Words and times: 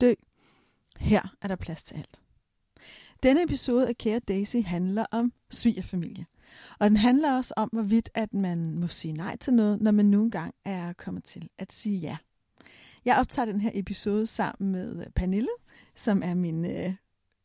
dø. 0.00 0.14
Her 0.96 1.36
er 1.42 1.48
der 1.48 1.56
plads 1.56 1.82
til 1.82 1.94
alt. 1.94 2.20
Denne 3.22 3.42
episode 3.42 3.88
af 3.88 3.98
Kære 3.98 4.18
Daisy 4.18 4.56
handler 4.56 5.04
om 5.10 5.32
svigerfamilie. 5.50 6.26
Og 6.78 6.88
den 6.88 6.96
handler 6.96 7.36
også 7.36 7.54
om, 7.56 7.68
hvorvidt 7.72 8.10
at 8.14 8.34
man 8.34 8.78
må 8.78 8.88
sige 8.88 9.12
nej 9.12 9.36
til 9.36 9.54
noget, 9.54 9.80
når 9.80 9.90
man 9.90 10.04
nogle 10.04 10.30
gange 10.30 10.52
er 10.64 10.92
kommet 10.92 11.24
til 11.24 11.48
at 11.58 11.72
sige 11.72 11.98
ja. 11.98 12.16
Jeg 13.04 13.16
optager 13.18 13.46
den 13.46 13.60
her 13.60 13.70
episode 13.74 14.26
sammen 14.26 14.72
med 14.72 15.06
Pernille, 15.14 15.48
som 15.94 16.22
er 16.22 16.34
min 16.34 16.64
øh, 16.64 16.94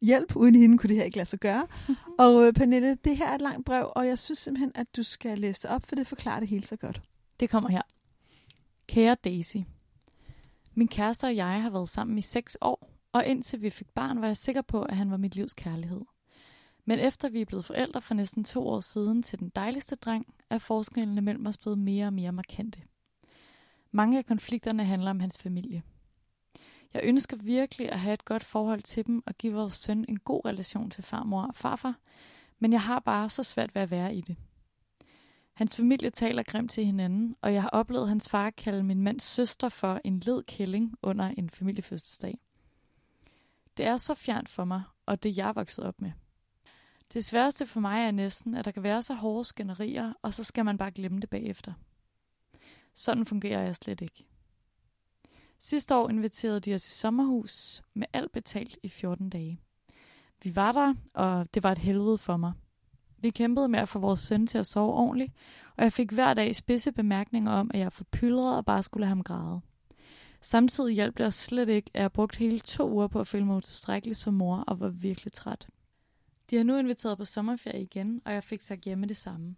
hjælp. 0.02 0.36
Uden 0.36 0.56
hende 0.56 0.78
kunne 0.78 0.88
det 0.88 0.98
her 0.98 1.04
ikke 1.04 1.18
lade 1.18 1.30
sig 1.30 1.40
gøre. 1.40 1.68
og 2.26 2.48
øh, 2.48 2.54
Pernille, 2.54 2.96
det 2.96 3.18
her 3.18 3.28
er 3.28 3.36
et 3.36 3.42
langt 3.42 3.66
brev, 3.66 3.92
og 3.96 4.08
jeg 4.08 4.20
synes 4.20 4.40
simpelthen, 4.40 4.72
at 4.76 4.96
du 4.96 5.04
skal 5.04 5.40
læse 5.40 5.70
op, 5.70 5.86
for 5.86 5.96
det 5.96 6.08
forklarer 6.08 6.40
det 6.40 6.50
helt 6.50 6.68
så 6.68 6.76
godt. 6.76 7.02
Det 7.40 7.50
kommer 7.50 7.70
her. 7.70 7.82
Kære 8.88 9.16
Daisy. 9.24 9.58
Min 10.74 10.88
kæreste 10.88 11.26
og 11.26 11.36
jeg 11.36 11.62
har 11.62 11.70
været 11.70 11.90
sammen 11.90 12.18
i 12.18 12.22
seks 12.22 12.58
år, 12.62 12.90
og 13.12 13.26
indtil 13.26 13.62
vi 13.62 13.70
fik 13.70 13.90
barn, 13.90 14.22
var 14.22 14.28
jeg 14.28 14.38
sikker 14.38 14.62
på, 14.62 14.84
at 14.84 14.98
han 14.98 15.12
var 15.12 15.18
mit 15.18 15.36
livs 15.36 15.54
kærlighed. 15.54 16.02
Men 16.86 17.00
efter 17.00 17.30
vi 17.30 17.42
er 17.42 17.46
blevet 17.46 17.66
forældre 17.66 18.02
for 18.02 18.14
næsten 18.14 18.44
to 18.44 18.68
år 18.68 18.80
siden 18.80 19.24
til 19.24 19.40
den 19.40 19.52
dejligste 19.56 19.96
dreng, 19.96 20.36
er 20.50 20.58
forskellene 20.58 21.22
mellem 21.22 21.46
os 21.46 21.58
blevet 21.58 21.78
mere 21.78 22.06
og 22.06 22.14
mere 22.14 22.32
markante. 22.32 22.82
Mange 23.92 24.18
af 24.18 24.26
konflikterne 24.26 24.86
handler 24.86 25.12
om 25.12 25.20
hans 25.20 25.38
familie. 25.38 25.84
Jeg 26.94 27.02
ønsker 27.04 27.38
virkelig 27.38 27.92
at 27.92 28.00
have 28.00 28.14
et 28.14 28.26
godt 28.26 28.44
forhold 28.44 28.82
til 28.82 29.08
dem 29.08 29.24
og 29.26 29.36
give 29.38 29.54
vores 29.54 29.74
søn 29.74 30.06
en 30.10 30.20
god 30.20 30.46
relation 30.46 30.90
til 30.90 31.04
farmor 31.04 31.44
og 31.44 31.56
farfar, 31.56 32.00
men 32.60 32.74
jeg 32.74 32.82
har 32.82 33.00
bare 33.00 33.30
så 33.30 33.44
svært 33.44 33.76
ved 33.76 33.82
at 33.82 33.92
være 33.92 34.16
i 34.16 34.22
det. 34.22 34.36
Hans 35.54 35.76
familie 35.76 36.10
taler 36.10 36.44
grimt 36.44 36.72
til 36.72 36.86
hinanden, 36.86 37.36
og 37.42 37.54
jeg 37.54 37.62
har 37.62 37.70
oplevet 37.70 38.08
hans 38.08 38.30
far 38.30 38.50
kalde 38.50 38.84
min 38.84 39.02
mands 39.02 39.24
søster 39.24 39.70
for 39.70 40.02
en 40.04 40.20
led 40.20 40.44
kælling 40.44 40.98
under 41.02 41.26
en 41.26 41.50
familiefødselsdag. 41.50 42.40
Det 43.78 43.86
er 43.86 43.98
så 43.98 44.14
fjernt 44.14 44.50
for 44.50 44.66
mig, 44.66 44.84
og 45.06 45.24
det 45.24 45.38
jeg 45.38 45.50
er 45.50 45.54
vokset 45.54 45.86
op 45.86 46.02
med. 46.02 46.12
Det 47.14 47.26
sværeste 47.26 47.68
for 47.68 47.80
mig 47.80 48.04
er 48.04 48.12
næsten, 48.12 48.56
at 48.56 48.66
der 48.66 48.72
kan 48.72 48.84
være 48.84 49.02
så 49.02 49.14
hårde 49.14 49.46
skænderier, 49.46 50.14
og 50.22 50.34
så 50.34 50.44
skal 50.44 50.66
man 50.66 50.78
bare 50.78 50.92
glemme 50.92 51.20
det 51.20 51.30
bagefter. 51.30 51.74
Sådan 52.94 53.26
fungerer 53.26 53.62
jeg 53.62 53.76
slet 53.76 54.02
ikke. 54.02 54.26
Sidste 55.60 55.96
år 55.96 56.10
inviterede 56.10 56.60
de 56.60 56.74
os 56.74 56.88
i 56.88 56.92
sommerhus 56.92 57.84
med 57.94 58.08
alt 58.14 58.32
betalt 58.32 58.78
i 58.84 58.90
14 58.90 59.30
dage. 59.30 59.60
Vi 60.44 60.56
var 60.56 60.72
der, 60.72 60.94
og 61.14 61.54
det 61.54 61.64
var 61.64 61.72
et 61.72 61.78
helvede 61.78 62.18
for 62.18 62.38
mig. 62.38 62.54
Vi 63.22 63.30
kæmpede 63.30 63.68
med 63.68 63.80
at 63.80 63.90
få 63.90 64.00
vores 64.00 64.20
søn 64.20 64.48
til 64.48 64.58
at 64.58 64.68
sove 64.68 64.94
ordentligt, 64.94 65.34
og 65.78 65.84
jeg 65.84 65.94
fik 65.94 66.12
hver 66.12 66.34
dag 66.34 66.56
spidse 66.56 66.92
bemærkninger 66.92 67.52
om, 67.52 67.72
at 67.74 67.80
jeg 67.80 67.92
forpyldrede 67.92 68.58
og 68.58 68.66
bare 68.66 68.84
skulle 68.84 69.06
have 69.06 69.16
ham 69.16 69.24
græde. 69.24 69.62
Samtidig 70.42 70.96
hjalp 70.96 71.18
det 71.18 71.26
os 71.26 71.36
slet 71.36 71.70
ikke, 71.70 71.92
at 71.94 72.02
jeg 72.02 72.12
brugte 72.12 72.38
hele 72.38 72.60
to 72.60 72.92
uger 72.92 73.08
på 73.08 73.20
at 73.20 73.28
føle 73.28 73.46
mig 73.46 73.56
utilstrækkelig 73.56 74.16
som 74.16 74.34
mor 74.34 74.58
og 74.58 74.80
var 74.80 74.90
virkelig 74.90 75.34
træt. 75.34 75.68
De 76.50 76.56
har 76.58 76.64
nu 76.64 76.78
inviteret 76.78 77.18
på 77.18 77.26
sommerferie 77.26 77.84
igen, 77.84 78.22
og 78.26 78.34
jeg 78.34 78.44
fik 78.44 78.62
sagt 78.62 78.82
hjemme 78.82 79.08
det 79.08 79.18
samme. 79.18 79.56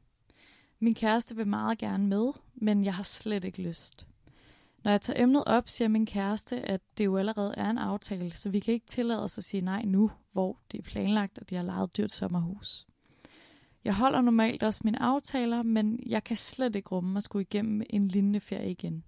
Min 0.80 0.96
kæreste 0.96 1.36
vil 1.36 1.48
meget 1.48 1.78
gerne 1.78 2.08
med, 2.08 2.32
men 2.54 2.86
jeg 2.86 2.94
har 2.94 3.04
slet 3.04 3.44
ikke 3.44 3.62
lyst. 3.62 4.08
Når 4.84 4.92
jeg 4.92 5.02
tager 5.02 5.24
emnet 5.24 5.44
op, 5.46 5.70
siger 5.70 5.88
min 5.88 6.06
kæreste, 6.06 6.70
at 6.70 6.82
det 6.98 7.06
jo 7.06 7.18
allerede 7.18 7.54
er 7.58 7.70
en 7.70 7.78
aftale, 7.78 8.32
så 8.32 8.50
vi 8.50 8.60
kan 8.60 8.74
ikke 8.74 8.86
tillade 8.86 9.24
os 9.24 9.38
at 9.38 9.44
sige 9.44 9.62
nej 9.62 9.82
nu, 9.86 10.12
hvor 10.32 10.60
det 10.72 10.78
er 10.78 10.84
planlagt, 10.84 11.38
at 11.38 11.50
de 11.50 11.56
har 11.56 11.64
lejet 11.64 11.98
dyrt 11.98 12.12
sommerhus. 12.12 12.86
Jeg 13.84 13.96
holder 13.96 14.22
normalt 14.22 14.64
også 14.64 14.82
mine 14.84 15.02
aftaler, 15.02 15.64
men 15.64 16.00
jeg 16.06 16.24
kan 16.24 16.36
slet 16.36 16.76
ikke 16.76 16.90
rumme 16.90 17.18
at 17.18 17.24
skulle 17.24 17.42
igennem 17.42 17.82
en 17.90 18.08
lignende 18.08 18.40
ferie 18.40 18.72
igen. 18.72 19.04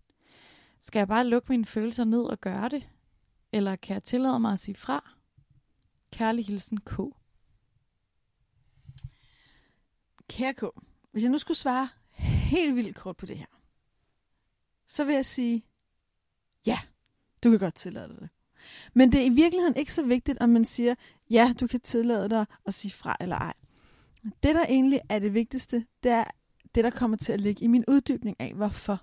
Skal 0.81 0.99
jeg 0.99 1.07
bare 1.07 1.27
lukke 1.27 1.51
mine 1.51 1.65
følelser 1.65 2.03
ned 2.03 2.23
og 2.23 2.41
gøre 2.41 2.69
det? 2.69 2.89
Eller 3.51 3.75
kan 3.75 3.93
jeg 3.93 4.03
tillade 4.03 4.39
mig 4.39 4.51
at 4.51 4.59
sige 4.59 4.75
fra? 4.75 5.11
Kærlig 6.11 6.45
hilsen 6.45 6.77
K. 6.77 6.99
Kære 10.29 10.53
K, 10.53 10.63
hvis 11.11 11.23
jeg 11.23 11.31
nu 11.31 11.37
skulle 11.37 11.57
svare 11.57 11.89
helt 12.11 12.75
vildt 12.75 12.95
kort 12.95 13.17
på 13.17 13.25
det 13.25 13.37
her, 13.37 13.45
så 14.87 15.05
vil 15.05 15.15
jeg 15.15 15.25
sige, 15.25 15.65
ja, 16.65 16.79
du 17.43 17.49
kan 17.49 17.59
godt 17.59 17.75
tillade 17.75 18.07
dig 18.07 18.17
det. 18.19 18.29
Men 18.93 19.11
det 19.11 19.21
er 19.21 19.25
i 19.25 19.29
virkeligheden 19.29 19.75
ikke 19.75 19.93
så 19.93 20.05
vigtigt, 20.05 20.37
om 20.39 20.49
man 20.49 20.65
siger, 20.65 20.95
ja, 21.29 21.53
du 21.59 21.67
kan 21.67 21.79
tillade 21.79 22.29
dig 22.29 22.45
at 22.65 22.73
sige 22.73 22.91
fra 22.91 23.17
eller 23.19 23.35
ej. 23.35 23.53
Det, 24.43 24.55
der 24.55 24.65
egentlig 24.65 24.99
er 25.09 25.19
det 25.19 25.33
vigtigste, 25.33 25.85
det 26.03 26.11
er 26.11 26.23
det, 26.75 26.83
der 26.83 26.89
kommer 26.89 27.17
til 27.17 27.33
at 27.33 27.41
ligge 27.41 27.63
i 27.63 27.67
min 27.67 27.83
uddybning 27.87 28.35
af, 28.39 28.53
hvorfor. 28.53 29.01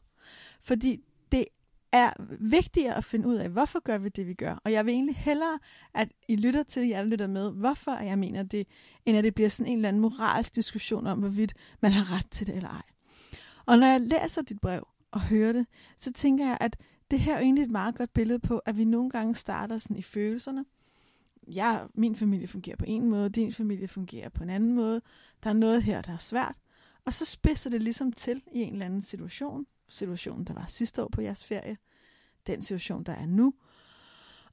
Fordi 0.61 1.01
det 1.33 1.45
er 1.93 2.13
vigtigere 2.41 2.97
at 2.97 3.05
finde 3.05 3.29
ud 3.29 3.35
af, 3.35 3.49
hvorfor 3.51 3.81
gør 3.81 3.99
vi 3.99 4.09
det, 4.09 4.27
vi 4.27 4.35
gør. 4.35 4.61
Og 4.65 4.73
jeg 4.73 4.87
vil 4.87 4.95
egentlig 4.95 5.17
hellere, 5.17 5.59
at 5.95 6.13
I 6.29 6.37
lytter 6.37 6.63
til, 6.63 6.89
jer 6.89 7.05
lytter 7.05 7.27
med, 7.27 7.51
hvorfor 7.51 7.93
jeg 7.93 8.19
mener 8.19 8.43
det, 8.43 8.67
end 9.07 9.17
at 9.17 9.25
det 9.25 9.35
bliver 9.35 9.49
sådan 9.49 9.73
en 9.73 9.79
eller 9.79 9.89
anden 9.89 10.03
moralsk 10.03 10.57
diskussion 10.57 11.07
om, 11.07 11.19
hvorvidt 11.19 11.55
man 11.81 11.93
har 11.93 12.17
ret 12.17 12.31
til 12.31 12.47
det 12.47 12.57
eller 12.57 12.69
ej. 12.69 12.83
Og 13.67 13.79
når 13.79 13.87
jeg 13.87 14.01
læser 14.01 14.43
dit 14.43 14.61
brev 14.61 14.89
og 15.11 15.21
hører 15.21 15.53
det, 15.53 15.67
så 15.99 16.13
tænker 16.13 16.47
jeg, 16.47 16.59
at 16.61 16.77
det 17.11 17.21
her 17.21 17.35
er 17.35 17.41
egentlig 17.41 17.65
et 17.65 17.71
meget 17.71 17.95
godt 17.95 18.13
billede 18.13 18.39
på, 18.39 18.59
at 18.59 18.77
vi 18.77 18.85
nogle 18.85 19.11
gange 19.11 19.35
starter 19.35 19.79
sådan 19.79 19.97
i 19.97 20.03
følelserne, 20.03 20.65
jeg, 21.47 21.87
min 21.95 22.17
familie 22.17 22.47
fungerer 22.47 22.77
på 22.77 22.85
en 22.89 23.11
måde, 23.11 23.31
din 23.31 23.53
familie 23.53 23.89
fungerer 23.89 24.29
på 24.29 24.43
en 24.43 24.51
anden 24.51 24.75
måde. 24.75 25.03
Der 25.45 25.51
er 25.51 25.55
noget 25.55 25.83
her, 25.83 26.03
der 26.03 26.13
er 26.13 26.19
svært. 26.19 26.55
Og 27.05 27.15
så 27.15 27.25
spidser 27.25 27.71
det 27.71 27.83
ligesom 27.83 28.13
til 28.13 28.43
i 28.53 28.61
en 28.61 28.73
eller 28.73 28.87
anden 28.87 29.03
situation. 29.03 29.67
Situationen, 29.89 30.45
der 30.45 30.55
var 30.55 30.67
sidste 30.67 31.05
år 31.05 31.09
på 31.09 31.21
jeres 31.21 31.45
ferie. 31.45 31.77
Den 32.47 32.63
situation, 32.63 33.03
der 33.03 33.13
er 33.13 33.27
nu. 33.27 33.55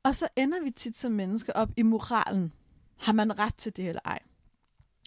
Og 0.03 0.15
så 0.15 0.27
ender 0.35 0.63
vi 0.63 0.71
tit 0.71 0.97
som 0.97 1.11
mennesker 1.11 1.53
op 1.53 1.69
i 1.77 1.81
moralen. 1.81 2.53
Har 2.97 3.13
man 3.13 3.39
ret 3.39 3.55
til 3.55 3.77
det 3.77 3.87
eller 3.87 4.01
ej? 4.05 4.19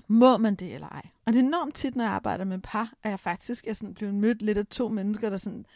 Må 0.09 0.37
man 0.37 0.55
det 0.55 0.75
eller 0.75 0.89
ej? 0.89 1.09
Og 1.27 1.33
det 1.33 1.39
er 1.39 1.45
enormt 1.45 1.75
tit, 1.75 1.97
når 1.97 2.05
jeg 2.05 2.13
arbejder 2.13 2.45
med 2.45 2.59
par, 2.59 2.93
at 3.03 3.11
jeg 3.11 3.21
faktisk 3.21 3.67
er 3.67 3.73
sådan 3.73 3.95
blevet 3.95 4.15
mødt 4.15 4.43
lidt 4.43 4.59
af 4.59 4.67
to 4.67 4.89
mennesker, 4.89 5.31
der 5.31 5.37
sådan 5.37 5.67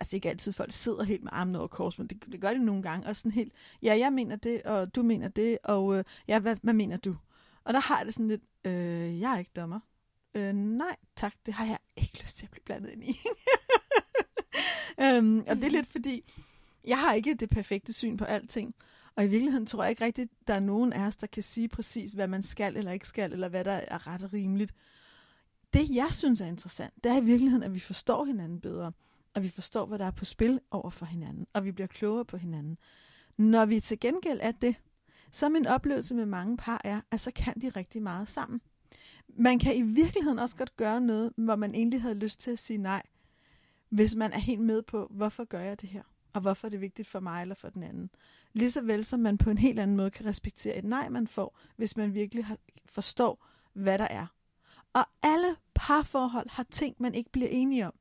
altså 0.00 0.16
ikke 0.16 0.30
altid 0.30 0.52
folk 0.52 0.72
sidder 0.72 1.04
helt 1.04 1.22
med 1.22 1.30
armene 1.34 1.58
over 1.58 1.68
kors, 1.68 1.98
men 1.98 2.06
det, 2.06 2.24
det 2.32 2.40
gør 2.40 2.50
de 2.50 2.64
nogle 2.64 2.82
gange, 2.82 3.06
og 3.06 3.16
sådan 3.16 3.32
helt, 3.32 3.52
ja, 3.82 3.98
jeg 3.98 4.12
mener 4.12 4.36
det, 4.36 4.62
og 4.62 4.94
du 4.94 5.02
mener 5.02 5.28
det, 5.28 5.58
og 5.64 5.98
øh, 5.98 6.04
ja, 6.28 6.38
hvad, 6.38 6.56
hvad 6.62 6.74
mener 6.74 6.96
du? 6.96 7.16
Og 7.64 7.74
der 7.74 7.80
har 7.80 7.96
jeg 7.96 8.06
det 8.06 8.14
sådan 8.14 8.28
lidt, 8.28 8.42
øh, 8.64 9.20
jeg 9.20 9.34
er 9.34 9.38
ikke 9.38 9.50
dommer. 9.56 9.80
Øh, 10.34 10.54
nej, 10.54 10.96
tak, 11.16 11.34
det 11.46 11.54
har 11.54 11.64
jeg 11.64 11.78
ikke 11.96 12.22
lyst 12.22 12.36
til 12.36 12.46
at 12.46 12.50
blive 12.50 12.62
blandet 12.64 12.90
ind 12.90 13.04
i. 13.04 13.16
øhm, 15.04 15.44
og 15.48 15.56
det 15.56 15.64
er 15.64 15.70
lidt 15.70 15.88
fordi, 15.88 16.24
jeg 16.86 16.98
har 16.98 17.14
ikke 17.14 17.34
det 17.34 17.50
perfekte 17.50 17.92
syn 17.92 18.16
på 18.16 18.24
alting. 18.24 18.74
Og 19.16 19.24
i 19.24 19.28
virkeligheden 19.28 19.66
tror 19.66 19.82
jeg 19.82 19.90
ikke 19.90 20.04
rigtigt, 20.04 20.32
der 20.48 20.54
er 20.54 20.60
nogen 20.60 20.92
af 20.92 21.06
os, 21.06 21.16
der 21.16 21.26
kan 21.26 21.42
sige 21.42 21.68
præcis, 21.68 22.12
hvad 22.12 22.28
man 22.28 22.42
skal 22.42 22.76
eller 22.76 22.92
ikke 22.92 23.08
skal, 23.08 23.32
eller 23.32 23.48
hvad 23.48 23.64
der 23.64 23.72
er 23.72 24.06
ret 24.06 24.22
og 24.22 24.32
rimeligt. 24.32 24.74
Det, 25.72 25.90
jeg 25.90 26.08
synes 26.10 26.40
er 26.40 26.46
interessant, 26.46 26.94
det 27.04 27.12
er 27.12 27.16
i 27.16 27.24
virkeligheden, 27.24 27.62
at 27.62 27.74
vi 27.74 27.80
forstår 27.80 28.24
hinanden 28.24 28.60
bedre 28.60 28.92
og 29.34 29.42
vi 29.42 29.48
forstår, 29.48 29.86
hvad 29.86 29.98
der 29.98 30.04
er 30.04 30.10
på 30.10 30.24
spil 30.24 30.60
over 30.70 30.90
for 30.90 31.06
hinanden, 31.06 31.46
og 31.52 31.64
vi 31.64 31.72
bliver 31.72 31.86
klogere 31.86 32.24
på 32.24 32.36
hinanden. 32.36 32.78
Når 33.36 33.66
vi 33.66 33.80
til 33.80 34.00
gengæld 34.00 34.38
er 34.42 34.52
det, 34.52 34.74
så 35.32 35.48
min 35.48 35.66
oplevelse 35.66 36.14
med 36.14 36.26
mange 36.26 36.56
par 36.56 36.80
er, 36.84 37.00
at 37.10 37.20
så 37.20 37.30
kan 37.34 37.60
de 37.60 37.68
rigtig 37.68 38.02
meget 38.02 38.28
sammen. 38.28 38.60
Man 39.28 39.58
kan 39.58 39.76
i 39.76 39.82
virkeligheden 39.82 40.38
også 40.38 40.56
godt 40.56 40.76
gøre 40.76 41.00
noget, 41.00 41.32
hvor 41.36 41.56
man 41.56 41.74
egentlig 41.74 42.02
havde 42.02 42.14
lyst 42.14 42.40
til 42.40 42.50
at 42.50 42.58
sige 42.58 42.78
nej, 42.78 43.02
hvis 43.88 44.14
man 44.14 44.32
er 44.32 44.38
helt 44.38 44.60
med 44.60 44.82
på, 44.82 45.06
hvorfor 45.10 45.44
gør 45.44 45.60
jeg 45.60 45.80
det 45.80 45.88
her, 45.88 46.02
og 46.32 46.40
hvorfor 46.40 46.68
er 46.68 46.70
det 46.70 46.80
vigtigt 46.80 47.08
for 47.08 47.20
mig 47.20 47.42
eller 47.42 47.54
for 47.54 47.68
den 47.68 47.82
anden. 47.82 48.10
Ligeså 48.52 48.82
vel 48.82 49.04
som 49.04 49.20
man 49.20 49.38
på 49.38 49.50
en 49.50 49.58
helt 49.58 49.80
anden 49.80 49.96
måde 49.96 50.10
kan 50.10 50.26
respektere 50.26 50.76
et 50.76 50.84
nej, 50.84 51.08
man 51.08 51.26
får, 51.26 51.58
hvis 51.76 51.96
man 51.96 52.14
virkelig 52.14 52.44
forstår, 52.86 53.46
hvad 53.72 53.98
der 53.98 54.08
er. 54.10 54.26
Og 54.92 55.04
alle 55.22 55.56
parforhold 55.74 56.48
har 56.48 56.66
ting, 56.70 56.96
man 56.98 57.14
ikke 57.14 57.30
bliver 57.30 57.48
enige 57.48 57.86
om. 57.86 57.94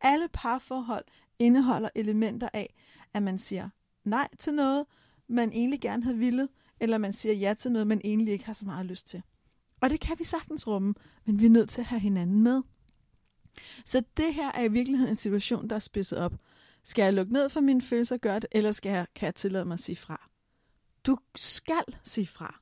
Alle 0.00 0.28
parforhold 0.32 1.04
indeholder 1.38 1.88
elementer 1.94 2.48
af, 2.52 2.74
at 3.14 3.22
man 3.22 3.38
siger 3.38 3.68
nej 4.04 4.28
til 4.38 4.54
noget, 4.54 4.86
man 5.28 5.52
egentlig 5.52 5.80
gerne 5.80 6.02
havde 6.02 6.18
ville, 6.18 6.48
eller 6.80 6.98
man 6.98 7.12
siger 7.12 7.32
ja 7.32 7.54
til 7.54 7.72
noget, 7.72 7.86
man 7.86 8.00
egentlig 8.04 8.32
ikke 8.32 8.46
har 8.46 8.52
så 8.52 8.64
meget 8.64 8.86
lyst 8.86 9.08
til. 9.08 9.22
Og 9.80 9.90
det 9.90 10.00
kan 10.00 10.18
vi 10.18 10.24
sagtens 10.24 10.66
rumme, 10.66 10.94
men 11.24 11.40
vi 11.40 11.46
er 11.46 11.50
nødt 11.50 11.68
til 11.68 11.80
at 11.80 11.86
have 11.86 12.00
hinanden 12.00 12.42
med. 12.42 12.62
Så 13.84 14.02
det 14.16 14.34
her 14.34 14.52
er 14.52 14.62
i 14.62 14.68
virkeligheden 14.68 15.12
en 15.12 15.16
situation, 15.16 15.68
der 15.68 15.76
er 15.76 15.80
spidset 15.80 16.18
op. 16.18 16.32
Skal 16.82 17.02
jeg 17.02 17.12
lukke 17.12 17.32
ned 17.32 17.48
for 17.48 17.60
mine 17.60 17.82
følelser 17.82 18.16
og 18.16 18.20
gøre 18.20 18.40
det, 18.40 18.46
eller 18.52 18.72
skal 18.72 18.92
jeg, 18.92 19.06
kan 19.14 19.26
jeg 19.26 19.34
tillade 19.34 19.64
mig 19.64 19.74
at 19.74 19.80
sige 19.80 19.96
fra? 19.96 20.30
Du 21.06 21.16
skal 21.36 21.84
sige 22.04 22.26
fra. 22.26 22.60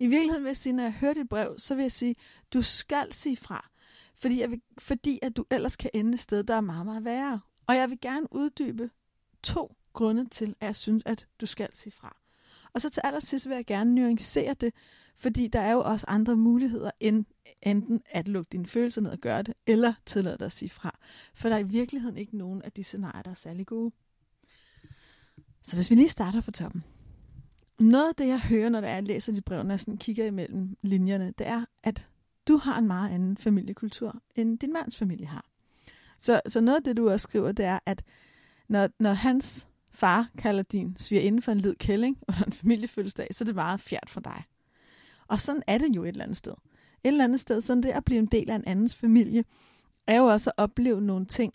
I 0.00 0.06
virkeligheden 0.06 0.44
vil 0.44 0.48
jeg 0.48 0.56
sige, 0.56 0.72
når 0.72 0.82
jeg 0.82 0.92
hører 0.92 1.14
dit 1.14 1.28
brev, 1.28 1.58
så 1.58 1.74
vil 1.74 1.82
jeg 1.82 1.92
sige, 1.92 2.16
du 2.52 2.62
skal 2.62 3.12
sige 3.12 3.36
fra. 3.36 3.70
Fordi, 4.14 4.40
jeg 4.40 4.50
vil, 4.50 4.60
fordi 4.78 5.18
at 5.22 5.36
du 5.36 5.44
ellers 5.50 5.76
kan 5.76 5.90
ende 5.94 6.14
et 6.14 6.20
sted, 6.20 6.44
der 6.44 6.54
er 6.54 6.60
meget, 6.60 6.86
meget 6.86 7.04
værre. 7.04 7.40
Og 7.66 7.76
jeg 7.76 7.90
vil 7.90 7.98
gerne 8.00 8.26
uddybe 8.30 8.90
to 9.42 9.76
grunde 9.92 10.28
til, 10.28 10.54
at 10.60 10.66
jeg 10.66 10.76
synes, 10.76 11.02
at 11.06 11.28
du 11.40 11.46
skal 11.46 11.68
sige 11.72 11.92
fra. 11.92 12.16
Og 12.72 12.80
så 12.80 12.90
til 12.90 13.00
allersidst 13.04 13.48
vil 13.48 13.54
jeg 13.54 13.66
gerne 13.66 13.94
nuancere 13.94 14.54
det, 14.54 14.74
fordi 15.16 15.48
der 15.48 15.60
er 15.60 15.72
jo 15.72 15.80
også 15.80 16.06
andre 16.08 16.36
muligheder, 16.36 16.90
end 17.00 17.24
enten 17.62 18.02
at 18.06 18.28
lukke 18.28 18.48
dine 18.52 18.66
følelser 18.66 19.00
ned 19.00 19.10
og 19.10 19.18
gøre 19.18 19.42
det, 19.42 19.54
eller 19.66 19.94
tillade 20.06 20.38
dig 20.38 20.44
at 20.44 20.52
sige 20.52 20.70
fra. 20.70 20.98
For 21.34 21.48
der 21.48 21.56
er 21.56 21.60
i 21.60 21.68
virkeligheden 21.68 22.16
ikke 22.16 22.36
nogen 22.36 22.62
af 22.62 22.72
de 22.72 22.84
scenarier, 22.84 23.22
der 23.22 23.30
er 23.30 23.34
særlig 23.34 23.66
gode. 23.66 23.92
Så 25.62 25.76
hvis 25.76 25.90
vi 25.90 25.94
lige 25.94 26.08
starter 26.08 26.40
fra 26.40 26.52
toppen. 26.52 26.84
Noget 27.80 28.08
af 28.08 28.14
det, 28.14 28.26
jeg 28.26 28.40
hører, 28.40 28.68
når 28.68 28.80
jeg 28.80 29.02
læser 29.02 29.32
dit 29.32 29.44
brev, 29.44 29.62
når 29.62 29.72
jeg 29.72 29.80
sådan 29.80 29.96
kigger 29.96 30.26
imellem 30.26 30.76
linjerne, 30.82 31.34
det 31.38 31.46
er, 31.46 31.64
at 31.82 32.08
du 32.48 32.56
har 32.56 32.78
en 32.78 32.86
meget 32.86 33.10
anden 33.10 33.36
familiekultur, 33.36 34.22
end 34.34 34.58
din 34.58 34.72
mands 34.72 34.96
familie 34.96 35.26
har. 35.26 35.44
Så, 36.20 36.40
så 36.46 36.60
noget 36.60 36.76
af 36.76 36.84
det, 36.84 36.96
du 36.96 37.10
også 37.10 37.24
skriver, 37.24 37.52
det 37.52 37.64
er, 37.64 37.78
at 37.86 38.04
når, 38.68 38.88
når 38.98 39.12
hans 39.12 39.68
far 39.92 40.28
kalder 40.38 40.62
din 40.62 40.96
svigerinde 40.98 41.42
for 41.42 41.52
en 41.52 41.60
lid 41.60 41.74
kælling 41.74 42.18
under 42.28 42.44
en 42.44 42.52
familiefødselsdag, 42.52 43.28
så 43.30 43.44
er 43.44 43.46
det 43.46 43.54
meget 43.54 43.80
fjert 43.80 44.10
for 44.10 44.20
dig. 44.20 44.42
Og 45.28 45.40
sådan 45.40 45.62
er 45.66 45.78
det 45.78 45.96
jo 45.96 46.04
et 46.04 46.08
eller 46.08 46.24
andet 46.24 46.36
sted. 46.36 46.52
Et 47.04 47.08
eller 47.08 47.24
andet 47.24 47.40
sted, 47.40 47.60
sådan 47.60 47.82
det 47.82 47.88
at 47.88 48.04
blive 48.04 48.18
en 48.18 48.26
del 48.26 48.50
af 48.50 48.54
en 48.54 48.64
andens 48.66 48.94
familie, 48.94 49.44
er 50.06 50.18
jo 50.18 50.24
også 50.24 50.50
at 50.50 50.54
opleve 50.62 51.00
nogle 51.00 51.26
ting, 51.26 51.54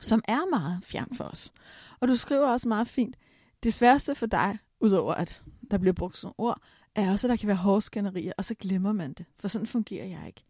som 0.00 0.22
er 0.28 0.50
meget 0.50 0.80
fjern 0.84 1.14
for 1.14 1.24
os. 1.24 1.52
Og 2.00 2.08
du 2.08 2.16
skriver 2.16 2.46
også 2.46 2.68
meget 2.68 2.88
fint, 2.88 3.16
det 3.62 3.74
sværeste 3.74 4.14
for 4.14 4.26
dig, 4.26 4.58
udover 4.80 5.14
at 5.14 5.42
der 5.70 5.78
bliver 5.78 5.92
brugt 5.92 6.16
sådan 6.16 6.34
ord, 6.38 6.60
er 7.04 7.10
også, 7.12 7.26
at 7.26 7.30
der 7.30 7.36
kan 7.36 7.46
være 7.46 7.56
hårdskænderier, 7.56 8.32
og 8.38 8.44
så 8.44 8.54
glemmer 8.54 8.92
man 8.92 9.12
det, 9.12 9.26
for 9.38 9.48
sådan 9.48 9.66
fungerer 9.66 10.06
jeg 10.06 10.22
ikke. 10.26 10.44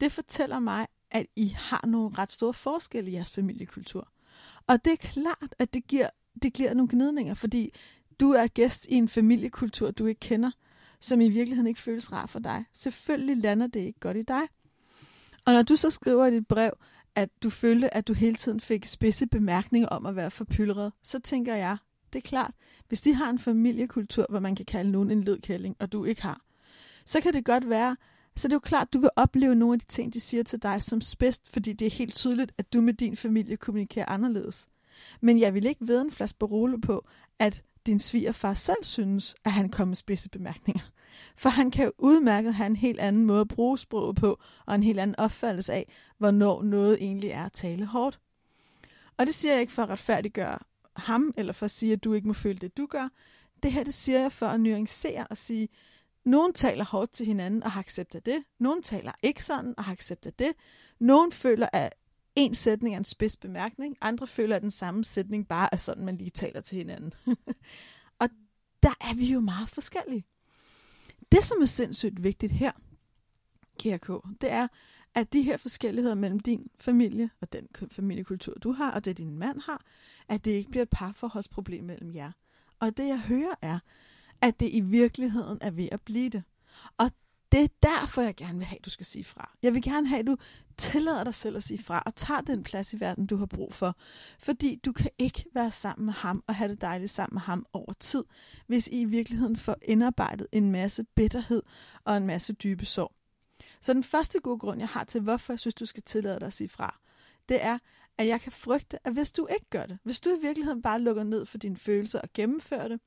Det 0.00 0.12
fortæller 0.12 0.58
mig, 0.58 0.86
at 1.10 1.26
I 1.36 1.48
har 1.48 1.86
nogle 1.86 2.18
ret 2.18 2.32
store 2.32 2.54
forskelle 2.54 3.10
i 3.10 3.14
jeres 3.14 3.30
familiekultur. 3.30 4.08
Og 4.66 4.84
det 4.84 4.92
er 4.92 4.96
klart, 4.96 5.54
at 5.58 5.74
det 5.74 5.86
giver, 5.86 6.10
det 6.42 6.52
giver 6.52 6.74
nogle 6.74 6.88
gnidninger, 6.92 7.34
fordi 7.34 7.74
du 8.20 8.30
er 8.30 8.46
gæst 8.46 8.86
i 8.88 8.94
en 8.94 9.08
familiekultur, 9.08 9.90
du 9.90 10.06
ikke 10.06 10.20
kender, 10.20 10.50
som 11.00 11.20
i 11.20 11.28
virkeligheden 11.28 11.66
ikke 11.66 11.80
føles 11.80 12.12
rar 12.12 12.26
for 12.26 12.38
dig. 12.38 12.64
Selvfølgelig 12.72 13.36
lander 13.36 13.66
det 13.66 13.80
ikke 13.80 14.00
godt 14.00 14.16
i 14.16 14.22
dig. 14.22 14.42
Og 15.46 15.52
når 15.52 15.62
du 15.62 15.76
så 15.76 15.90
skriver 15.90 16.26
i 16.26 16.34
dit 16.34 16.46
brev, 16.46 16.72
at 17.14 17.28
du 17.42 17.50
følte, 17.50 17.94
at 17.94 18.08
du 18.08 18.12
hele 18.12 18.34
tiden 18.34 18.60
fik 18.60 18.86
spidse 18.86 19.26
bemærkninger 19.26 19.88
om 19.88 20.06
at 20.06 20.16
være 20.16 20.30
forpylret, 20.30 20.92
så 21.02 21.18
tænker 21.18 21.54
jeg, 21.54 21.76
det 22.12 22.18
er 22.18 22.28
klart, 22.28 22.54
hvis 22.88 23.00
de 23.00 23.14
har 23.14 23.30
en 23.30 23.38
familiekultur, 23.38 24.26
hvor 24.28 24.40
man 24.40 24.54
kan 24.54 24.66
kalde 24.66 24.90
nogen 24.90 25.10
en 25.10 25.24
ledkælling, 25.24 25.76
og 25.80 25.92
du 25.92 26.04
ikke 26.04 26.22
har, 26.22 26.40
så 27.04 27.20
kan 27.20 27.32
det 27.32 27.44
godt 27.44 27.68
være, 27.68 27.96
så 28.36 28.48
det 28.48 28.52
er 28.52 28.56
jo 28.56 28.60
klart, 28.60 28.86
at 28.86 28.92
du 28.92 29.00
vil 29.00 29.10
opleve 29.16 29.54
nogle 29.54 29.74
af 29.74 29.80
de 29.80 29.86
ting, 29.86 30.14
de 30.14 30.20
siger 30.20 30.42
til 30.42 30.62
dig 30.62 30.82
som 30.82 31.00
spidst, 31.00 31.52
fordi 31.52 31.72
det 31.72 31.86
er 31.86 31.90
helt 31.90 32.14
tydeligt, 32.14 32.52
at 32.58 32.72
du 32.72 32.80
med 32.80 32.94
din 32.94 33.16
familie 33.16 33.56
kommunikerer 33.56 34.06
anderledes. 34.08 34.66
Men 35.20 35.40
jeg 35.40 35.54
vil 35.54 35.66
ikke 35.66 35.88
ved 35.88 36.00
en 36.02 36.10
flaske 36.10 36.38
Barolo 36.38 36.76
på, 36.76 37.08
at 37.38 37.62
din 37.86 38.00
svigerfar 38.00 38.54
selv 38.54 38.84
synes, 38.84 39.34
at 39.44 39.52
han 39.52 39.68
kommer 39.68 39.90
med 39.90 39.96
spidse 39.96 40.28
bemærkninger. 40.28 40.82
For 41.36 41.48
han 41.48 41.70
kan 41.70 41.84
jo 41.84 41.92
udmærket 41.98 42.54
have 42.54 42.66
en 42.66 42.76
helt 42.76 43.00
anden 43.00 43.24
måde 43.24 43.40
at 43.40 43.48
bruge 43.48 43.78
sproget 43.78 44.16
på, 44.16 44.40
og 44.66 44.74
en 44.74 44.82
helt 44.82 45.00
anden 45.00 45.16
opfattelse 45.18 45.72
af, 45.72 45.92
hvornår 46.18 46.62
noget 46.62 46.98
egentlig 47.00 47.30
er 47.30 47.44
at 47.44 47.52
tale 47.52 47.86
hårdt. 47.86 48.20
Og 49.16 49.26
det 49.26 49.34
siger 49.34 49.52
jeg 49.52 49.60
ikke 49.60 49.72
for 49.72 49.82
at 49.82 49.88
retfærdiggøre 49.88 50.58
ham, 50.96 51.34
eller 51.36 51.52
for 51.52 51.64
at 51.64 51.70
sige, 51.70 51.92
at 51.92 52.04
du 52.04 52.12
ikke 52.12 52.28
må 52.28 52.34
føle 52.34 52.58
det, 52.58 52.76
du 52.76 52.86
gør. 52.86 53.08
Det 53.62 53.72
her, 53.72 53.84
det 53.84 53.94
siger 53.94 54.20
jeg 54.20 54.32
for 54.32 54.46
at 54.46 54.60
nuancere 54.60 55.26
og 55.26 55.36
sige, 55.36 55.68
nogen 56.24 56.52
taler 56.52 56.84
hårdt 56.84 57.10
til 57.10 57.26
hinanden 57.26 57.62
og 57.62 57.72
har 57.72 57.80
accept 57.80 58.26
det. 58.26 58.44
Nogen 58.58 58.82
taler 58.82 59.12
ikke 59.22 59.44
sådan 59.44 59.74
og 59.78 59.84
har 59.84 59.92
accept 59.92 60.38
det. 60.38 60.52
Nogen 61.00 61.32
føler, 61.32 61.68
at 61.72 61.94
en 62.36 62.54
sætning 62.54 62.94
er 62.94 62.98
en 62.98 63.04
spids 63.04 63.36
bemærkning. 63.36 63.96
Andre 64.00 64.26
føler, 64.26 64.56
at 64.56 64.62
den 64.62 64.70
samme 64.70 65.04
sætning 65.04 65.48
bare 65.48 65.68
er 65.72 65.76
sådan, 65.76 66.04
man 66.04 66.16
lige 66.16 66.30
taler 66.30 66.60
til 66.60 66.78
hinanden. 66.78 67.12
og 68.20 68.28
der 68.82 68.94
er 69.00 69.14
vi 69.14 69.32
jo 69.32 69.40
meget 69.40 69.68
forskellige. 69.68 70.24
Det, 71.32 71.44
som 71.44 71.62
er 71.62 71.66
sindssygt 71.66 72.22
vigtigt 72.22 72.52
her, 72.52 72.72
kære 73.78 73.98
K, 73.98 74.08
det 74.40 74.50
er, 74.50 74.68
at 75.14 75.32
de 75.32 75.42
her 75.42 75.56
forskelligheder 75.56 76.14
mellem 76.14 76.40
din 76.40 76.70
familie 76.80 77.30
og 77.40 77.52
den 77.52 77.68
familiekultur, 77.90 78.54
du 78.54 78.72
har, 78.72 78.92
og 78.92 79.04
det 79.04 79.18
din 79.18 79.38
mand 79.38 79.60
har, 79.60 79.84
at 80.28 80.44
det 80.44 80.50
ikke 80.50 80.70
bliver 80.70 80.82
et 80.82 80.90
parforholdsproblem 80.90 81.84
mellem 81.84 82.14
jer. 82.14 82.32
Og 82.80 82.96
det, 82.96 83.08
jeg 83.08 83.20
hører, 83.20 83.54
er, 83.62 83.78
at 84.40 84.60
det 84.60 84.68
i 84.72 84.80
virkeligheden 84.80 85.58
er 85.60 85.70
ved 85.70 85.88
at 85.92 86.00
blive 86.00 86.28
det. 86.28 86.42
Og 86.98 87.10
det 87.52 87.62
er 87.62 87.68
derfor, 87.82 88.22
jeg 88.22 88.36
gerne 88.36 88.58
vil 88.58 88.66
have, 88.66 88.78
at 88.78 88.84
du 88.84 88.90
skal 88.90 89.06
sige 89.06 89.24
fra. 89.24 89.50
Jeg 89.62 89.74
vil 89.74 89.82
gerne 89.82 90.08
have, 90.08 90.18
at 90.18 90.26
du 90.26 90.36
tillader 90.76 91.24
dig 91.24 91.34
selv 91.34 91.56
at 91.56 91.62
sige 91.62 91.82
fra, 91.82 92.02
og 92.06 92.14
tager 92.14 92.40
den 92.40 92.62
plads 92.62 92.92
i 92.92 93.00
verden, 93.00 93.26
du 93.26 93.36
har 93.36 93.46
brug 93.46 93.74
for. 93.74 93.96
Fordi 94.38 94.80
du 94.84 94.92
kan 94.92 95.10
ikke 95.18 95.44
være 95.54 95.70
sammen 95.70 96.04
med 96.04 96.14
ham 96.14 96.44
og 96.46 96.54
have 96.54 96.70
det 96.70 96.80
dejligt 96.80 97.10
sammen 97.10 97.34
med 97.34 97.40
ham 97.40 97.66
over 97.72 97.92
tid, 97.92 98.24
hvis 98.66 98.88
I 98.88 99.00
i 99.00 99.04
virkeligheden 99.04 99.56
får 99.56 99.76
indarbejdet 99.82 100.46
en 100.52 100.70
masse 100.70 101.04
bitterhed 101.04 101.62
og 102.04 102.16
en 102.16 102.26
masse 102.26 102.52
dybe 102.52 102.84
sorg. 102.84 103.12
Så 103.82 103.92
den 103.92 104.04
første 104.04 104.40
gode 104.40 104.58
grund, 104.58 104.80
jeg 104.80 104.88
har 104.88 105.04
til, 105.04 105.20
hvorfor 105.20 105.52
jeg 105.52 105.60
synes, 105.60 105.74
du 105.74 105.86
skal 105.86 106.02
tillade 106.02 106.40
dig 106.40 106.46
at 106.46 106.52
sige 106.52 106.68
fra, 106.68 107.00
det 107.48 107.62
er, 107.64 107.78
at 108.18 108.26
jeg 108.26 108.40
kan 108.40 108.52
frygte, 108.52 109.06
at 109.06 109.12
hvis 109.12 109.32
du 109.32 109.46
ikke 109.46 109.66
gør 109.70 109.86
det, 109.86 109.98
hvis 110.02 110.20
du 110.20 110.30
i 110.30 110.40
virkeligheden 110.40 110.82
bare 110.82 111.00
lukker 111.00 111.22
ned 111.22 111.46
for 111.46 111.58
dine 111.58 111.76
følelser 111.76 112.20
og 112.20 112.28
gennemfører 112.34 112.88
det, 112.88 113.00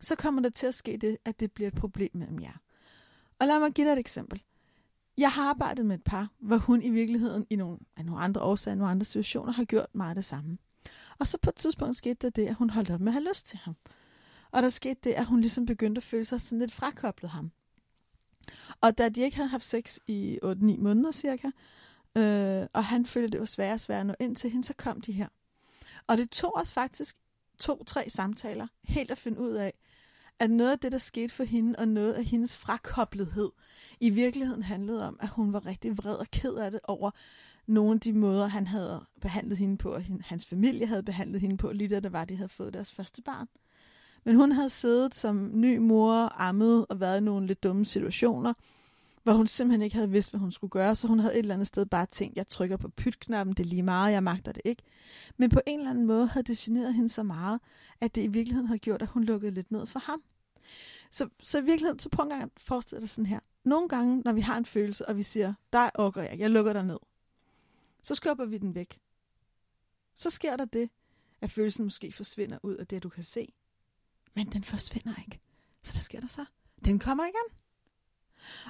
så 0.00 0.16
kommer 0.16 0.42
der 0.42 0.50
til 0.50 0.66
at 0.66 0.74
ske 0.74 0.96
det, 0.96 1.18
at 1.24 1.40
det 1.40 1.52
bliver 1.52 1.68
et 1.68 1.74
problem 1.74 2.10
mellem 2.14 2.42
jer. 2.42 2.56
Og 3.38 3.46
lad 3.46 3.58
mig 3.58 3.72
give 3.72 3.86
dig 3.86 3.92
et 3.92 3.98
eksempel. 3.98 4.42
Jeg 5.18 5.32
har 5.32 5.50
arbejdet 5.50 5.86
med 5.86 5.94
et 5.96 6.04
par, 6.04 6.28
hvor 6.38 6.56
hun 6.56 6.82
i 6.82 6.90
virkeligheden 6.90 7.46
i 7.50 7.56
nogle, 7.56 7.78
af 7.96 8.04
nogle 8.04 8.20
andre 8.20 8.40
årsager, 8.40 8.74
nogle 8.74 8.90
andre 8.90 9.04
situationer, 9.04 9.52
har 9.52 9.64
gjort 9.64 9.94
meget 9.94 10.16
det 10.16 10.24
samme. 10.24 10.58
Og 11.18 11.28
så 11.28 11.38
på 11.38 11.50
et 11.50 11.56
tidspunkt 11.56 11.96
skete 11.96 12.14
der 12.14 12.30
det, 12.30 12.46
at 12.46 12.54
hun 12.54 12.70
holdt 12.70 12.90
op 12.90 13.00
med 13.00 13.08
at 13.08 13.12
have 13.12 13.28
lyst 13.28 13.46
til 13.46 13.58
ham. 13.58 13.76
Og 14.50 14.62
der 14.62 14.68
skete 14.68 15.00
det, 15.04 15.10
at 15.10 15.26
hun 15.26 15.40
ligesom 15.40 15.66
begyndte 15.66 15.98
at 15.98 16.02
føle 16.02 16.24
sig 16.24 16.40
sådan 16.40 16.58
lidt 16.58 16.72
frakoblet 16.72 17.30
ham. 17.30 17.52
Og 18.80 18.98
da 18.98 19.08
de 19.08 19.20
ikke 19.20 19.36
havde 19.36 19.48
haft 19.48 19.64
sex 19.64 19.98
i 20.06 20.38
8-9 20.44 20.48
måneder 20.78 21.12
cirka, 21.12 21.50
øh, 22.16 22.66
og 22.72 22.84
han 22.84 23.06
følte, 23.06 23.28
det 23.28 23.40
var 23.40 23.46
sværere 23.46 23.74
og 23.74 23.80
sværere 23.80 24.00
at 24.00 24.06
nå 24.06 24.14
ind 24.20 24.36
til 24.36 24.50
hende, 24.50 24.64
så 24.64 24.74
kom 24.74 25.00
de 25.00 25.12
her. 25.12 25.28
Og 26.06 26.18
det 26.18 26.30
tog 26.30 26.56
os 26.56 26.72
faktisk 26.72 27.16
to-tre 27.58 28.10
samtaler 28.10 28.66
helt 28.84 29.10
at 29.10 29.18
finde 29.18 29.40
ud 29.40 29.52
af, 29.52 29.72
at 30.38 30.50
noget 30.50 30.72
af 30.72 30.78
det, 30.78 30.92
der 30.92 30.98
skete 30.98 31.34
for 31.34 31.44
hende, 31.44 31.74
og 31.78 31.88
noget 31.88 32.12
af 32.12 32.24
hendes 32.24 32.56
frakoblethed, 32.56 33.50
i 34.00 34.10
virkeligheden 34.10 34.62
handlede 34.62 35.06
om, 35.06 35.16
at 35.20 35.28
hun 35.28 35.52
var 35.52 35.66
rigtig 35.66 35.98
vred 35.98 36.14
og 36.14 36.26
ked 36.30 36.54
af 36.54 36.70
det 36.70 36.80
over 36.84 37.10
nogle 37.66 37.92
af 37.92 38.00
de 38.00 38.12
måder, 38.12 38.46
han 38.46 38.66
havde 38.66 39.06
behandlet 39.20 39.58
hende 39.58 39.76
på, 39.76 39.94
og 39.94 40.02
hans 40.20 40.46
familie 40.46 40.86
havde 40.86 41.02
behandlet 41.02 41.40
hende 41.40 41.56
på, 41.56 41.72
lige 41.72 41.88
da 41.88 42.00
det 42.00 42.12
var, 42.12 42.24
de 42.24 42.36
havde 42.36 42.48
fået 42.48 42.74
deres 42.74 42.92
første 42.92 43.22
barn. 43.22 43.48
Men 44.28 44.36
hun 44.36 44.52
havde 44.52 44.70
siddet 44.70 45.14
som 45.14 45.50
ny 45.52 45.76
mor, 45.76 46.40
ammet 46.40 46.86
og 46.88 47.00
været 47.00 47.20
i 47.20 47.24
nogle 47.24 47.46
lidt 47.46 47.62
dumme 47.62 47.86
situationer, 47.86 48.54
hvor 49.22 49.32
hun 49.32 49.46
simpelthen 49.46 49.82
ikke 49.82 49.96
havde 49.96 50.10
vidst, 50.10 50.30
hvad 50.30 50.40
hun 50.40 50.52
skulle 50.52 50.70
gøre, 50.70 50.96
så 50.96 51.08
hun 51.08 51.18
havde 51.18 51.34
et 51.34 51.38
eller 51.38 51.54
andet 51.54 51.66
sted 51.66 51.86
bare 51.86 52.06
tænkt, 52.06 52.36
jeg 52.36 52.48
trykker 52.48 52.76
på 52.76 52.88
pytknappen, 52.88 53.54
det 53.56 53.64
er 53.64 53.68
lige 53.68 53.82
meget, 53.82 54.12
jeg 54.12 54.22
magter 54.22 54.52
det 54.52 54.62
ikke. 54.64 54.82
Men 55.36 55.50
på 55.50 55.60
en 55.66 55.78
eller 55.78 55.90
anden 55.90 56.06
måde 56.06 56.26
havde 56.26 56.44
det 56.44 56.58
generet 56.58 56.94
hende 56.94 57.08
så 57.08 57.22
meget, 57.22 57.60
at 58.00 58.14
det 58.14 58.22
i 58.22 58.26
virkeligheden 58.26 58.66
havde 58.66 58.78
gjort, 58.78 59.02
at 59.02 59.08
hun 59.08 59.24
lukkede 59.24 59.54
lidt 59.54 59.70
ned 59.70 59.86
for 59.86 59.98
ham. 59.98 60.22
Så, 61.10 61.28
så 61.42 61.58
i 61.58 61.64
virkeligheden, 61.64 61.98
så 61.98 62.08
prøv 62.08 62.22
en 62.22 62.30
gang 62.30 62.42
at 62.42 62.50
forestille 62.56 63.00
dig 63.00 63.10
sådan 63.10 63.26
her. 63.26 63.40
Nogle 63.64 63.88
gange, 63.88 64.22
når 64.24 64.32
vi 64.32 64.40
har 64.40 64.58
en 64.58 64.64
følelse, 64.64 65.08
og 65.08 65.16
vi 65.16 65.22
siger, 65.22 65.54
dig 65.72 65.90
orker 65.94 66.22
jeg, 66.22 66.38
jeg 66.38 66.50
lukker 66.50 66.72
dig 66.72 66.84
ned, 66.84 66.98
så 68.02 68.14
skubber 68.14 68.44
vi 68.44 68.58
den 68.58 68.74
væk. 68.74 69.00
Så 70.14 70.30
sker 70.30 70.56
der 70.56 70.64
det, 70.64 70.90
at 71.40 71.50
følelsen 71.50 71.84
måske 71.84 72.12
forsvinder 72.12 72.58
ud 72.62 72.74
af 72.74 72.86
det, 72.86 73.02
du 73.02 73.08
kan 73.08 73.24
se. 73.24 73.52
Men 74.38 74.46
den 74.46 74.64
forsvinder 74.64 75.14
ikke. 75.18 75.40
Så 75.82 75.92
hvad 75.92 76.02
sker 76.02 76.20
der 76.20 76.28
så? 76.28 76.44
Den 76.84 76.98
kommer 76.98 77.24
igen. 77.24 77.56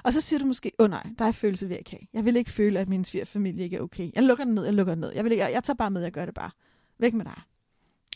Og 0.03 0.13
så 0.13 0.21
siger 0.21 0.39
du 0.39 0.45
måske, 0.45 0.71
åh 0.79 0.83
oh, 0.83 0.89
nej, 0.89 1.03
der 1.19 1.25
er 1.25 1.31
følelse 1.31 1.69
ved 1.69 1.77
at 1.77 1.89
have. 1.89 2.01
Jeg 2.13 2.25
vil 2.25 2.35
ikke 2.35 2.51
føle, 2.51 2.79
at 2.79 2.89
min 2.89 3.05
svigerfamilie 3.05 3.63
ikke 3.63 3.77
er 3.77 3.81
okay. 3.81 4.11
Jeg 4.15 4.23
lukker 4.23 4.43
den 4.43 4.53
ned, 4.53 4.65
jeg 4.65 4.73
lukker 4.73 4.93
den 4.93 5.01
ned. 5.01 5.11
Jeg, 5.11 5.23
vil 5.23 5.31
ikke, 5.31 5.43
jeg, 5.43 5.53
jeg 5.53 5.63
tager 5.63 5.75
bare 5.75 5.91
med, 5.91 6.01
jeg 6.01 6.11
gør 6.11 6.25
det 6.25 6.33
bare. 6.33 6.51
Væk 6.99 7.13
med 7.13 7.25
dig. 7.25 7.41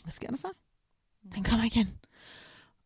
Hvad 0.02 0.12
sker 0.12 0.28
der 0.28 0.36
så? 0.36 0.48
Den 1.34 1.44
kommer 1.44 1.64
igen. 1.64 1.88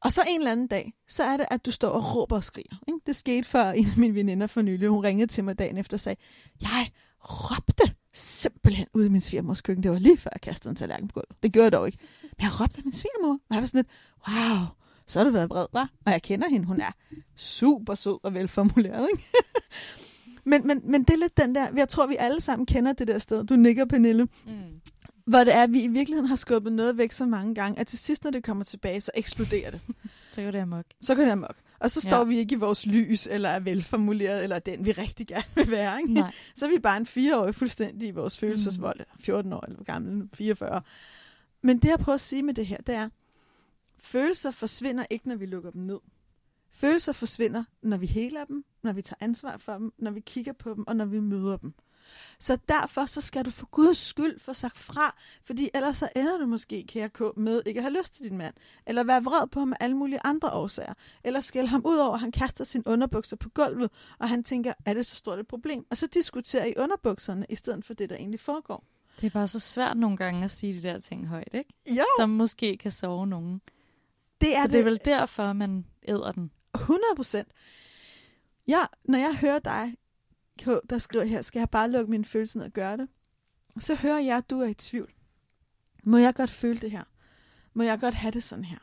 Og 0.01 0.13
så 0.13 0.25
en 0.29 0.41
eller 0.41 0.53
anden 0.53 0.67
dag, 0.67 0.93
så 1.09 1.25
er 1.25 1.37
det, 1.37 1.47
at 1.51 1.67
du 1.67 1.71
står 1.71 1.89
og 1.89 2.17
råber 2.17 2.37
og 2.37 2.45
skriger. 2.45 2.77
Ikke? 2.89 3.01
Det 3.07 3.17
skete 3.17 3.49
for 3.49 3.59
en 3.59 3.87
af 3.87 3.97
mine 3.97 4.15
veninder 4.15 4.47
for 4.47 4.63
nylig. 4.63 4.89
Hun 4.89 5.05
ringede 5.05 5.33
til 5.33 5.45
mig 5.45 5.59
dagen 5.59 5.77
efter 5.77 5.97
og 5.97 6.01
sagde, 6.01 6.21
jeg 6.61 6.91
råbte 7.21 7.95
simpelthen 8.15 8.87
ud 8.95 9.05
i 9.05 9.09
min 9.09 9.21
svigermors 9.21 9.61
køkken. 9.61 9.83
Det 9.83 9.91
var 9.91 9.99
lige 9.99 10.19
før 10.19 10.31
jeg 10.35 10.41
kastede 10.41 10.71
en 10.71 10.77
tallerken 10.77 11.09
på 11.09 11.12
gulvet. 11.12 11.43
Det 11.43 11.53
gjorde 11.53 11.65
jeg 11.65 11.73
dog 11.73 11.87
ikke. 11.87 11.99
Men 12.23 12.45
jeg 12.45 12.61
råbte 12.61 12.79
af 12.79 12.85
min 12.85 12.93
svigermor. 12.93 13.33
Og 13.33 13.55
jeg 13.55 13.61
var 13.61 13.67
sådan 13.67 13.79
lidt, 13.79 13.88
wow, 14.29 14.67
så 15.07 15.19
har 15.19 15.25
du 15.25 15.31
været 15.31 15.50
vred, 15.50 15.67
var? 15.73 15.91
Og 16.07 16.12
jeg 16.12 16.23
kender 16.23 16.49
hende. 16.49 16.67
Hun 16.67 16.81
er 16.81 16.91
super 17.37 17.95
sød 17.95 18.19
og 18.23 18.35
velformuleret. 18.35 19.09
Ikke? 19.12 19.25
men, 20.50 20.67
men, 20.67 20.81
men 20.85 21.05
det 21.05 21.11
er 21.11 21.19
lidt 21.19 21.37
den 21.37 21.55
der, 21.55 21.69
jeg 21.77 21.88
tror, 21.88 22.07
vi 22.07 22.17
alle 22.19 22.41
sammen 22.41 22.67
kender 22.67 22.93
det 22.93 23.09
der 23.09 23.19
sted. 23.19 23.45
Du 23.45 23.57
nikker, 23.57 23.85
Pernille. 23.85 24.29
Mm. 24.47 24.81
Hvor 25.27 25.38
det 25.38 25.55
er, 25.55 25.62
at 25.62 25.73
vi 25.73 25.83
i 25.83 25.88
virkeligheden 25.88 26.29
har 26.29 26.37
skubbet 26.37 26.73
noget 26.73 26.99
væk 26.99 27.12
så 27.12 27.27
mange 27.27 27.55
gange, 27.55 27.79
at 27.79 27.87
til 27.87 27.99
sidst, 27.99 28.25
når 28.25 28.31
det 28.31 28.45
kommer 28.45 28.65
tilbage, 28.65 29.00
så 29.00 29.11
eksploderer 29.15 29.71
det. 29.71 29.81
Så 30.38 30.45
går 30.45 30.50
det 30.50 30.59
amok. 30.59 30.85
Så 31.00 31.14
går 31.14 31.23
det 31.23 31.30
amok. 31.30 31.57
Og 31.78 31.90
så 31.90 32.00
står 32.00 32.16
Ja. 32.18 32.25
vi 32.25 32.38
ikke 32.38 32.52
i 32.52 32.59
vores 32.59 32.87
lys, 32.87 33.26
eller 33.26 33.49
er 33.49 33.61
velformuleret, 33.61 34.42
eller 34.42 34.59
den, 34.59 34.85
vi 34.85 34.92
rigtig 34.92 35.26
gerne 35.26 35.45
vil 35.54 35.71
være. 35.71 35.99
Ikke? 36.00 36.12
Nej. 36.14 36.33
Så 36.54 36.66
er 36.66 36.71
vi 36.71 36.78
bare 36.78 36.97
en 36.97 37.07
fireårig 37.07 37.54
fuldstændig 37.54 38.09
i 38.09 38.11
vores 38.11 38.38
følelsesvold. 38.38 39.00
14 39.21 39.52
år, 39.52 39.64
eller 39.68 39.85
gammel, 39.85 40.28
44. 40.35 40.83
Men 41.62 41.78
det, 41.78 41.88
jeg 41.88 41.99
prøver 41.99 42.14
at 42.14 42.21
sige 42.21 42.42
med 42.42 42.54
det 42.54 42.66
her, 42.66 42.76
det 42.76 42.95
er, 42.95 43.09
følelser 43.99 44.50
forsvinder 44.50 45.07
ikke, 45.11 45.28
når 45.28 45.37
vi 45.37 45.47
lukker 45.47 45.71
dem 45.71 45.83
ned. 45.83 45.99
Følelser 46.73 47.12
forsvinder, 47.12 47.64
når 47.83 47.97
vi 47.97 48.07
heler 48.07 48.45
dem, 48.45 48.64
når 48.83 48.92
vi 48.92 49.02
tager 49.02 49.16
ansvar 49.21 49.57
for 49.57 49.73
dem, 49.73 49.92
når 49.99 50.11
vi 50.11 50.21
kigger 50.21 50.52
på 50.52 50.75
dem, 50.75 50.85
og 50.87 50.97
når 50.97 51.04
vi 51.04 51.21
møder 51.21 51.57
dem. 51.57 51.75
Så 52.38 52.59
derfor 52.69 53.07
så 53.07 53.21
skal 53.21 53.45
du 53.45 53.50
for 53.50 53.67
Guds 53.67 53.99
skyld 53.99 54.41
få 54.41 54.53
sagt 54.53 54.79
fra, 54.79 55.17
fordi 55.45 55.71
ellers 55.75 55.97
så 55.97 56.09
ender 56.17 56.38
du 56.38 56.47
måske, 56.47 56.85
kære 56.88 57.09
K, 57.09 57.21
med 57.37 57.62
ikke 57.67 57.79
at 57.79 57.85
have 57.85 57.99
lyst 57.99 58.15
til 58.15 58.25
din 58.25 58.38
mand, 58.38 58.55
eller 58.87 59.05
være 59.05 59.25
vred 59.25 59.47
på 59.49 59.61
ham 59.61 59.73
af 59.73 59.77
alle 59.81 59.97
mulige 59.97 60.21
andre 60.25 60.50
årsager, 60.50 60.95
eller 61.25 61.41
skælde 61.41 61.69
ham 61.69 61.83
ud 61.87 61.97
over, 61.97 62.15
at 62.15 62.21
han 62.21 62.33
kaster 62.33 62.65
sin 62.65 62.83
underbukser 62.87 63.37
på 63.37 63.49
gulvet, 63.49 63.91
og 64.19 64.29
han 64.29 64.45
tænker, 64.45 64.73
er 64.87 64.95
det 64.95 65.07
så 65.07 65.17
stort 65.17 65.38
et 65.38 65.47
problem? 65.47 65.87
Og 65.91 65.97
så 65.97 66.07
diskuterer 66.07 66.65
I 66.65 66.75
underbukserne, 66.77 67.47
i 67.49 67.55
stedet 67.55 67.85
for 67.85 67.95
det, 67.95 68.11
der 68.11 68.17
egentlig 68.17 68.41
foregår. 68.41 68.85
Det 69.21 69.27
er 69.27 69.31
bare 69.31 69.47
så 69.47 69.61
svært 69.61 69.97
nogle 69.97 70.17
gange 70.17 70.45
at 70.45 70.50
sige 70.50 70.75
de 70.75 70.83
der 70.83 71.00
ting 71.00 71.27
højt, 71.29 71.55
ikke? 71.55 71.75
Jo, 71.91 72.05
Som 72.19 72.31
måske 72.31 72.77
kan 72.77 72.91
sove 72.93 73.27
nogen. 73.27 73.61
det 74.41 74.57
er 74.57 74.62
så 74.62 74.69
det 74.69 74.81
er 74.81 74.85
vel 74.85 75.00
derfor, 75.05 75.53
man 75.53 75.87
æder 76.09 76.33
den. 76.33 76.50
100 76.75 77.03
procent. 77.17 77.49
Ja, 78.69 78.81
når 79.05 79.19
jeg 79.19 79.37
hører 79.41 79.59
dig, 79.59 79.95
K, 80.59 80.67
der 80.91 80.99
skriver 80.99 81.25
her, 81.25 81.43
skal 81.43 81.61
jeg 81.61 81.71
bare 81.71 81.91
lukke 81.91 82.11
mine 82.11 82.25
følelser 82.25 82.59
ned 82.59 82.67
og 82.67 82.73
gøre 82.73 82.97
det? 82.97 83.09
Så 83.79 83.95
hører 83.95 84.19
jeg, 84.19 84.37
at 84.37 84.50
du 84.50 84.61
er 84.61 84.67
i 84.67 84.75
tvivl. 84.75 85.12
Må 86.07 86.17
jeg 86.17 86.35
godt 86.35 86.50
føle 86.50 86.79
det 86.79 86.91
her? 86.91 87.05
Må 87.75 87.83
jeg 87.83 88.00
godt 88.00 88.15
have 88.15 88.31
det 88.31 88.45
sådan 88.45 88.65
her? 88.65 88.79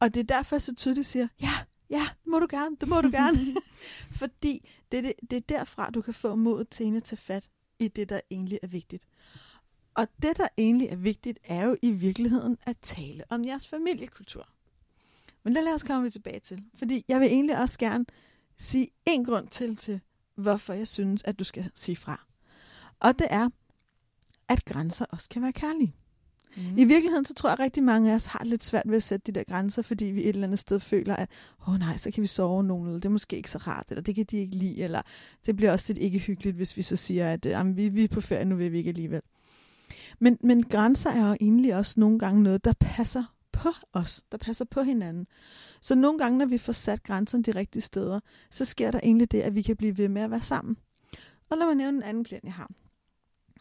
Og 0.00 0.14
det 0.14 0.20
er 0.20 0.24
derfor, 0.24 0.58
så 0.58 0.74
tydeligt 0.74 1.06
siger, 1.06 1.28
ja, 1.40 1.52
ja, 1.90 2.08
det 2.24 2.26
må 2.26 2.38
du 2.38 2.46
gerne, 2.50 2.76
det 2.80 2.88
må 2.88 3.00
du 3.00 3.10
gerne. 3.10 3.38
Fordi 4.20 4.68
det, 4.92 4.98
er 4.98 5.02
det, 5.02 5.12
det 5.30 5.36
er 5.36 5.40
derfra, 5.40 5.90
du 5.90 6.02
kan 6.02 6.14
få 6.14 6.34
modet 6.34 6.68
til 6.68 6.96
at 6.96 7.04
tage 7.04 7.16
fat 7.16 7.48
i 7.78 7.88
det, 7.88 8.08
der 8.08 8.20
egentlig 8.30 8.58
er 8.62 8.66
vigtigt. 8.66 9.04
Og 9.94 10.08
det, 10.22 10.36
der 10.36 10.48
egentlig 10.58 10.88
er 10.88 10.96
vigtigt, 10.96 11.38
er 11.44 11.64
jo 11.64 11.76
i 11.82 11.90
virkeligheden 11.90 12.58
at 12.62 12.76
tale 12.82 13.24
om 13.28 13.44
jeres 13.44 13.68
familiekultur. 13.68 14.48
Men 15.42 15.54
det 15.54 15.64
lad 15.64 15.74
os 15.74 15.82
komme 15.82 16.10
tilbage 16.10 16.40
til. 16.40 16.64
Fordi 16.74 17.04
jeg 17.08 17.20
vil 17.20 17.28
egentlig 17.28 17.58
også 17.58 17.78
gerne 17.78 18.04
sige 18.56 18.88
en 19.06 19.24
grund 19.24 19.48
til, 19.48 19.76
til 19.76 20.00
hvorfor 20.38 20.72
jeg 20.72 20.88
synes, 20.88 21.22
at 21.22 21.38
du 21.38 21.44
skal 21.44 21.70
sige 21.74 21.96
fra. 21.96 22.26
Og 23.00 23.18
det 23.18 23.26
er, 23.30 23.48
at 24.48 24.64
grænser 24.64 25.04
også 25.04 25.28
kan 25.28 25.42
være 25.42 25.52
kærlige. 25.52 25.94
Mm. 26.56 26.78
I 26.78 26.84
virkeligheden, 26.84 27.24
så 27.24 27.34
tror 27.34 27.48
jeg, 27.48 27.52
at 27.52 27.64
rigtig 27.64 27.82
mange 27.82 28.10
af 28.10 28.14
os 28.14 28.26
har 28.26 28.44
lidt 28.44 28.64
svært 28.64 28.82
ved 28.86 28.96
at 28.96 29.02
sætte 29.02 29.32
de 29.32 29.38
der 29.38 29.44
grænser, 29.44 29.82
fordi 29.82 30.04
vi 30.04 30.20
et 30.20 30.28
eller 30.28 30.46
andet 30.46 30.58
sted 30.58 30.80
føler, 30.80 31.16
at 31.16 31.28
åh 31.60 31.68
oh, 31.68 31.78
nej, 31.78 31.96
så 31.96 32.10
kan 32.10 32.22
vi 32.22 32.26
sove 32.26 32.64
nogen, 32.64 32.86
eller 32.86 33.00
det 33.00 33.06
er 33.06 33.10
måske 33.10 33.36
ikke 33.36 33.50
så 33.50 33.58
rart, 33.58 33.86
eller 33.88 34.02
det 34.02 34.14
kan 34.14 34.24
de 34.30 34.36
ikke 34.36 34.56
lide, 34.56 34.82
eller 34.82 35.02
det 35.46 35.56
bliver 35.56 35.72
også 35.72 35.92
lidt 35.92 36.02
ikke 36.02 36.18
hyggeligt, 36.18 36.56
hvis 36.56 36.76
vi 36.76 36.82
så 36.82 36.96
siger, 36.96 37.32
at 37.32 37.46
øh, 37.46 37.76
vi, 37.76 37.88
vi 37.88 38.04
er 38.04 38.08
på 38.08 38.20
ferie, 38.20 38.44
nu 38.44 38.56
vil 38.56 38.72
vi 38.72 38.78
ikke 38.78 38.88
alligevel. 38.88 39.22
Men, 40.18 40.38
men 40.40 40.62
grænser 40.62 41.10
er 41.10 41.28
jo 41.28 41.36
egentlig 41.40 41.74
også 41.74 42.00
nogle 42.00 42.18
gange 42.18 42.42
noget, 42.42 42.64
der 42.64 42.72
passer 42.80 43.24
på 43.58 43.68
os, 43.92 44.24
der 44.32 44.38
passer 44.38 44.64
på 44.64 44.82
hinanden. 44.82 45.26
Så 45.80 45.94
nogle 45.94 46.18
gange, 46.18 46.38
når 46.38 46.46
vi 46.46 46.58
får 46.58 46.72
sat 46.72 47.02
grænserne 47.02 47.44
de 47.44 47.50
rigtige 47.50 47.82
steder, 47.82 48.20
så 48.50 48.64
sker 48.64 48.90
der 48.90 49.00
egentlig 49.02 49.32
det, 49.32 49.40
at 49.40 49.54
vi 49.54 49.62
kan 49.62 49.76
blive 49.76 49.98
ved 49.98 50.08
med 50.08 50.22
at 50.22 50.30
være 50.30 50.42
sammen. 50.42 50.76
Og 51.50 51.58
lad 51.58 51.66
mig 51.66 51.74
nævne 51.74 51.96
en 51.96 52.02
anden 52.02 52.24
klient, 52.24 52.44
jeg 52.44 52.52
har. 52.52 52.70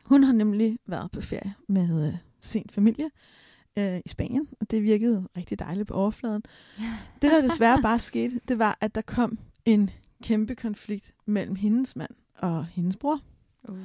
Hun 0.04 0.24
har 0.24 0.34
nemlig 0.34 0.80
været 0.86 1.12
på 1.12 1.22
ferie 1.22 1.54
med 1.68 2.08
øh, 2.08 2.18
sin 2.42 2.66
familie 2.70 3.10
øh, 3.78 3.98
i 4.06 4.10
Spanien, 4.10 4.48
og 4.62 4.72
det 4.72 4.84
virkede 4.84 5.28
rigtig 5.38 5.60
dejligt 5.60 5.88
på 5.88 5.94
overfladen. 5.94 6.44
Det, 7.22 7.32
der 7.32 7.42
desværre 7.42 7.82
bare 7.82 8.00
skete, 8.00 8.40
det 8.48 8.60
var, 8.60 8.78
at 8.82 8.96
der 8.96 9.02
kom 9.02 9.40
en 9.66 9.90
kæmpe 10.24 10.56
konflikt 10.56 11.14
mellem 11.26 11.56
hendes 11.56 11.96
mand 11.96 12.12
og 12.36 12.66
hendes 12.66 12.96
bror. 12.96 13.20
Uh. 13.70 13.78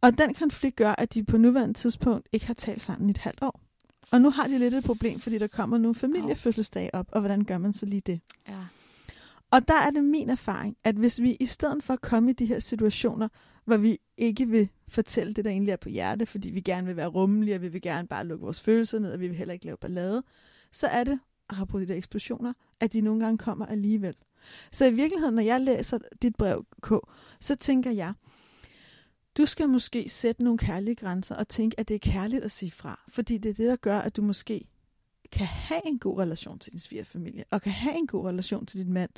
Og 0.00 0.18
den 0.18 0.34
konflikt 0.34 0.76
gør, 0.76 0.94
at 0.98 1.14
de 1.14 1.24
på 1.24 1.36
nuværende 1.36 1.74
tidspunkt 1.74 2.28
ikke 2.32 2.46
har 2.46 2.54
talt 2.54 2.82
sammen 2.82 3.08
i 3.08 3.10
et 3.10 3.18
halvt 3.18 3.42
år. 3.42 3.67
Og 4.10 4.20
nu 4.20 4.30
har 4.30 4.46
de 4.46 4.58
lidt 4.58 4.74
et 4.74 4.84
problem, 4.84 5.20
fordi 5.20 5.38
der 5.38 5.46
kommer 5.46 5.78
nogle 5.78 5.94
familiefødselsdage 5.94 6.94
op, 6.94 7.06
og 7.12 7.20
hvordan 7.20 7.44
gør 7.44 7.58
man 7.58 7.72
så 7.72 7.86
lige 7.86 8.00
det? 8.00 8.20
ja. 8.48 8.64
Og 9.50 9.68
der 9.68 9.74
er 9.74 9.90
det 9.90 10.04
min 10.04 10.30
erfaring, 10.30 10.76
at 10.84 10.94
hvis 10.94 11.20
vi 11.20 11.36
i 11.40 11.46
stedet 11.46 11.84
for 11.84 11.94
at 11.94 12.00
komme 12.00 12.30
i 12.30 12.32
de 12.32 12.46
her 12.46 12.58
situationer, 12.58 13.28
hvor 13.64 13.76
vi 13.76 13.98
ikke 14.16 14.48
vil 14.48 14.68
fortælle 14.88 15.32
det, 15.32 15.44
der 15.44 15.50
egentlig 15.50 15.72
er 15.72 15.76
på 15.76 15.88
hjerte, 15.88 16.26
fordi 16.26 16.50
vi 16.50 16.60
gerne 16.60 16.86
vil 16.86 16.96
være 16.96 17.06
rummelige, 17.06 17.54
og 17.54 17.62
vi 17.62 17.68
vil 17.68 17.82
gerne 17.82 18.08
bare 18.08 18.26
lukke 18.26 18.44
vores 18.44 18.60
følelser 18.60 18.98
ned, 18.98 19.12
og 19.12 19.20
vi 19.20 19.28
vil 19.28 19.36
heller 19.36 19.54
ikke 19.54 19.64
lave 19.64 19.76
ballade, 19.76 20.22
så 20.72 20.86
er 20.86 21.04
det, 21.04 21.20
apropos 21.48 21.80
de 21.80 21.88
der 21.88 21.94
eksplosioner, 21.94 22.52
at 22.80 22.92
de 22.92 23.00
nogle 23.00 23.24
gange 23.24 23.38
kommer 23.38 23.66
alligevel. 23.66 24.14
Så 24.72 24.86
i 24.86 24.94
virkeligheden, 24.94 25.34
når 25.34 25.42
jeg 25.42 25.60
læser 25.60 25.98
dit 26.22 26.36
brev, 26.36 26.64
K, 26.82 26.92
så 27.40 27.56
tænker 27.56 27.90
jeg, 27.90 28.12
du 29.38 29.46
skal 29.46 29.68
måske 29.68 30.08
sætte 30.08 30.44
nogle 30.44 30.58
kærlige 30.58 30.94
grænser 30.94 31.34
og 31.34 31.48
tænke, 31.48 31.80
at 31.80 31.88
det 31.88 31.94
er 31.94 32.12
kærligt 32.12 32.44
at 32.44 32.50
sige 32.50 32.70
fra. 32.70 33.00
Fordi 33.08 33.38
det 33.38 33.48
er 33.48 33.54
det, 33.54 33.68
der 33.68 33.76
gør, 33.76 33.98
at 33.98 34.16
du 34.16 34.22
måske 34.22 34.64
kan 35.32 35.46
have 35.46 35.86
en 35.86 35.98
god 35.98 36.18
relation 36.18 36.58
til 36.58 36.72
din 36.72 36.80
svigerfamilie, 36.80 37.44
og 37.50 37.62
kan 37.62 37.72
have 37.72 37.96
en 37.96 38.06
god 38.06 38.26
relation 38.26 38.66
til 38.66 38.80
din 38.80 38.92
mand. 38.92 39.10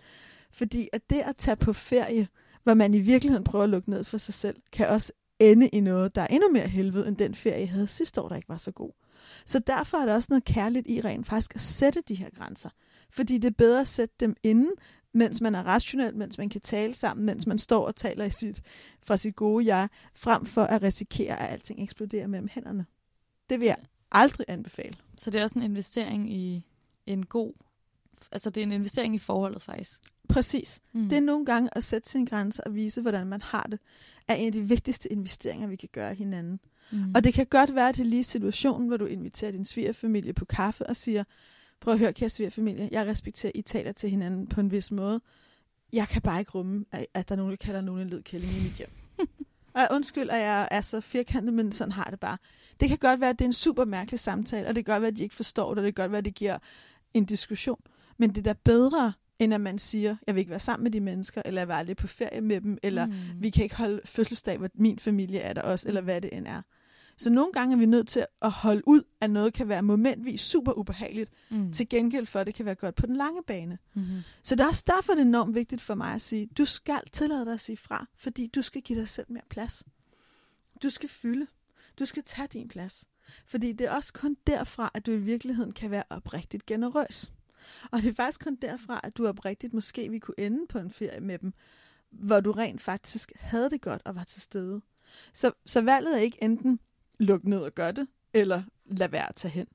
Fordi 0.50 0.88
at 0.92 1.10
det 1.10 1.20
at 1.20 1.36
tage 1.36 1.56
på 1.56 1.72
ferie, 1.72 2.28
hvor 2.62 2.74
man 2.74 2.94
i 2.94 3.00
virkeligheden 3.00 3.44
prøver 3.44 3.64
at 3.64 3.70
lukke 3.70 3.90
ned 3.90 4.04
for 4.04 4.18
sig 4.18 4.34
selv, 4.34 4.56
kan 4.72 4.88
også 4.88 5.12
ende 5.38 5.68
i 5.68 5.80
noget, 5.80 6.14
der 6.14 6.22
er 6.22 6.26
endnu 6.26 6.48
mere 6.52 6.68
helvede, 6.68 7.08
end 7.08 7.16
den 7.16 7.34
ferie, 7.34 7.60
jeg 7.60 7.70
havde 7.70 7.88
sidste 7.88 8.20
år, 8.20 8.28
der 8.28 8.36
ikke 8.36 8.48
var 8.48 8.56
så 8.56 8.70
god. 8.70 8.90
Så 9.46 9.58
derfor 9.58 9.98
er 9.98 10.06
der 10.06 10.14
også 10.14 10.26
noget 10.30 10.44
kærligt 10.44 10.88
i 10.88 11.00
rent 11.00 11.26
faktisk 11.26 11.54
at 11.54 11.60
sætte 11.60 12.02
de 12.08 12.14
her 12.14 12.30
grænser. 12.30 12.70
Fordi 13.10 13.38
det 13.38 13.48
er 13.48 13.54
bedre 13.58 13.80
at 13.80 13.88
sætte 13.88 14.14
dem 14.20 14.36
inden, 14.42 14.72
mens 15.12 15.40
man 15.40 15.54
er 15.54 15.62
rationel, 15.62 16.16
mens 16.16 16.38
man 16.38 16.48
kan 16.48 16.60
tale 16.60 16.94
sammen, 16.94 17.26
mens 17.26 17.46
man 17.46 17.58
står 17.58 17.86
og 17.86 17.96
taler 17.96 18.24
i 18.24 18.30
sit, 18.30 18.62
fra 19.02 19.16
sit 19.16 19.36
gode 19.36 19.66
jeg, 19.66 19.88
frem 20.14 20.46
for 20.46 20.62
at 20.62 20.82
risikere, 20.82 21.40
at 21.40 21.52
alting 21.52 21.82
eksploderer 21.82 22.26
mellem 22.26 22.48
hænderne. 22.52 22.86
Det 23.50 23.60
vil 23.60 23.66
jeg 23.66 23.76
aldrig 24.12 24.46
anbefale. 24.48 24.96
Så 25.16 25.30
det 25.30 25.38
er 25.38 25.42
også 25.42 25.58
en 25.58 25.64
investering 25.64 26.32
i 26.32 26.66
en 27.06 27.26
god... 27.26 27.52
Altså, 28.32 28.50
det 28.50 28.60
er 28.60 28.66
en 28.66 28.72
investering 28.72 29.14
i 29.14 29.18
forholdet, 29.18 29.62
faktisk. 29.62 30.00
Præcis. 30.28 30.80
Mm. 30.92 31.08
Det 31.08 31.16
er 31.16 31.20
nogle 31.20 31.46
gange 31.46 31.70
at 31.72 31.84
sætte 31.84 32.10
sine 32.10 32.26
grænser 32.26 32.62
og 32.62 32.74
vise, 32.74 33.00
hvordan 33.00 33.26
man 33.26 33.42
har 33.42 33.62
det, 33.70 33.78
er 34.28 34.34
en 34.34 34.46
af 34.46 34.52
de 34.52 34.62
vigtigste 34.62 35.12
investeringer, 35.12 35.68
vi 35.68 35.76
kan 35.76 35.88
gøre 35.92 36.14
hinanden. 36.14 36.60
mm. 36.90 37.12
Og 37.14 37.24
det 37.24 37.34
kan 37.34 37.46
godt 37.46 37.74
være 37.74 37.92
til 37.92 38.06
lige 38.06 38.24
situationen, 38.24 38.88
hvor 38.88 38.96
du 38.96 39.04
inviterer 39.04 39.52
din 39.52 39.64
svigerfamilie 39.64 40.32
på 40.32 40.44
kaffe 40.44 40.86
og 40.86 40.96
siger, 40.96 41.24
prøv 41.80 41.94
at 41.94 42.00
høre, 42.00 42.12
kære 42.12 42.28
svigerfamilie, 42.28 42.88
jeg 42.92 43.06
respekterer, 43.06 43.52
I 43.54 43.62
taler 43.62 43.92
til 43.92 44.10
hinanden 44.10 44.46
på 44.46 44.60
en 44.60 44.70
vis 44.70 44.90
måde. 44.90 45.20
Jeg 45.92 46.08
kan 46.08 46.22
bare 46.22 46.38
ikke 46.38 46.50
rumme, 46.50 46.84
at, 46.92 47.06
at 47.14 47.28
der 47.28 47.34
er 47.34 47.36
nogen, 47.36 47.50
der 47.50 47.56
kalder 47.56 47.80
nogen 47.80 48.02
en 48.02 48.08
ledkælling 48.10 48.52
i 48.52 48.62
mit 48.62 48.72
hjem. 48.72 48.90
og 49.74 49.82
undskyld, 49.90 50.30
at 50.30 50.40
jeg 50.40 50.68
er 50.70 50.80
så 50.80 51.00
firkantet, 51.00 51.54
men 51.54 51.72
sådan 51.72 51.92
har 51.92 52.04
det 52.10 52.20
bare. 52.20 52.38
Det 52.80 52.88
kan 52.88 52.98
godt 52.98 53.20
være, 53.20 53.30
at 53.30 53.38
det 53.38 53.44
er 53.44 53.48
en 53.48 53.52
super 53.52 53.84
mærkelig 53.84 54.20
samtale, 54.20 54.68
og 54.68 54.74
det 54.74 54.84
kan 54.84 54.94
godt 54.94 55.02
være, 55.02 55.10
at 55.10 55.16
de 55.16 55.22
ikke 55.22 55.34
forstår 55.34 55.68
det, 55.74 55.78
og 55.78 55.84
det 55.84 55.94
kan 55.94 56.02
godt 56.02 56.12
være, 56.12 56.18
at 56.18 56.24
det 56.24 56.34
giver 56.34 56.58
en 57.14 57.24
diskussion. 57.24 57.80
Men 58.18 58.30
det 58.30 58.38
er 58.38 58.42
da 58.42 58.58
bedre, 58.64 59.12
end 59.38 59.54
at 59.54 59.60
man 59.60 59.78
siger, 59.78 60.16
jeg 60.26 60.34
vil 60.34 60.40
ikke 60.40 60.50
være 60.50 60.60
sammen 60.60 60.84
med 60.84 60.90
de 60.90 61.00
mennesker, 61.00 61.42
eller 61.44 61.60
jeg 61.60 61.68
vil 61.68 61.74
aldrig 61.74 61.96
på 61.96 62.06
ferie 62.06 62.40
med 62.40 62.60
dem, 62.60 62.78
eller 62.82 63.06
mm. 63.06 63.12
vi 63.36 63.50
kan 63.50 63.64
ikke 63.64 63.76
holde 63.76 64.00
fødselsdag, 64.04 64.58
hvor 64.58 64.68
min 64.74 64.98
familie 64.98 65.40
er 65.40 65.52
der 65.52 65.62
også, 65.62 65.88
eller 65.88 66.00
hvad 66.00 66.20
det 66.20 66.30
end 66.32 66.46
er. 66.46 66.62
Så 67.20 67.30
nogle 67.30 67.52
gange 67.52 67.74
er 67.74 67.78
vi 67.78 67.86
nødt 67.86 68.08
til 68.08 68.26
at 68.42 68.50
holde 68.50 68.88
ud, 68.88 69.02
at 69.20 69.30
noget 69.30 69.52
kan 69.54 69.68
være 69.68 69.82
momentvis 69.82 70.40
super 70.40 70.72
ubehageligt, 70.72 71.30
mm. 71.50 71.72
til 71.72 71.88
gengæld 71.88 72.26
for, 72.26 72.40
at 72.40 72.46
det 72.46 72.54
kan 72.54 72.66
være 72.66 72.74
godt 72.74 72.94
på 72.94 73.06
den 73.06 73.16
lange 73.16 73.42
bane. 73.46 73.78
Mm-hmm. 73.94 74.22
Så 74.42 74.54
det 74.54 74.64
er 74.64 74.68
også 74.68 74.84
derfor, 74.86 75.12
det 75.12 75.20
er 75.20 75.24
enormt 75.24 75.54
vigtigt 75.54 75.82
for 75.82 75.94
mig 75.94 76.14
at 76.14 76.22
sige, 76.22 76.46
du 76.46 76.64
skal 76.64 77.00
tillade 77.12 77.44
dig 77.44 77.52
at 77.52 77.60
sige 77.60 77.76
fra, 77.76 78.06
fordi 78.16 78.46
du 78.46 78.62
skal 78.62 78.82
give 78.82 79.00
dig 79.00 79.08
selv 79.08 79.26
mere 79.28 79.42
plads. 79.50 79.84
Du 80.82 80.90
skal 80.90 81.08
fylde. 81.08 81.46
Du 81.98 82.04
skal 82.04 82.22
tage 82.22 82.48
din 82.48 82.68
plads. 82.68 83.04
Fordi 83.46 83.72
det 83.72 83.86
er 83.86 83.90
også 83.90 84.12
kun 84.12 84.36
derfra, 84.46 84.90
at 84.94 85.06
du 85.06 85.10
i 85.10 85.18
virkeligheden 85.18 85.72
kan 85.72 85.90
være 85.90 86.04
oprigtigt 86.10 86.66
generøs. 86.66 87.32
Og 87.90 88.02
det 88.02 88.08
er 88.08 88.14
faktisk 88.14 88.44
kun 88.44 88.56
derfra, 88.62 89.00
at 89.04 89.16
du 89.16 89.26
oprigtigt 89.26 89.74
måske 89.74 90.10
vi 90.10 90.18
kunne 90.18 90.38
ende 90.40 90.66
på 90.66 90.78
en 90.78 90.90
ferie 90.90 91.20
med 91.20 91.38
dem, 91.38 91.52
hvor 92.10 92.40
du 92.40 92.52
rent 92.52 92.82
faktisk 92.82 93.32
havde 93.36 93.70
det 93.70 93.80
godt 93.80 94.02
og 94.04 94.14
var 94.14 94.24
til 94.24 94.42
stede. 94.42 94.80
Så, 95.32 95.52
så 95.66 95.82
valget 95.82 96.14
er 96.14 96.20
ikke 96.20 96.44
enten 96.44 96.80
luk 97.20 97.44
ned 97.44 97.58
og 97.58 97.74
gør 97.74 97.90
det, 97.90 98.08
eller 98.34 98.62
lad 98.86 99.08
være 99.08 99.28
at 99.28 99.34
tage 99.34 99.52
hen. 99.52 99.66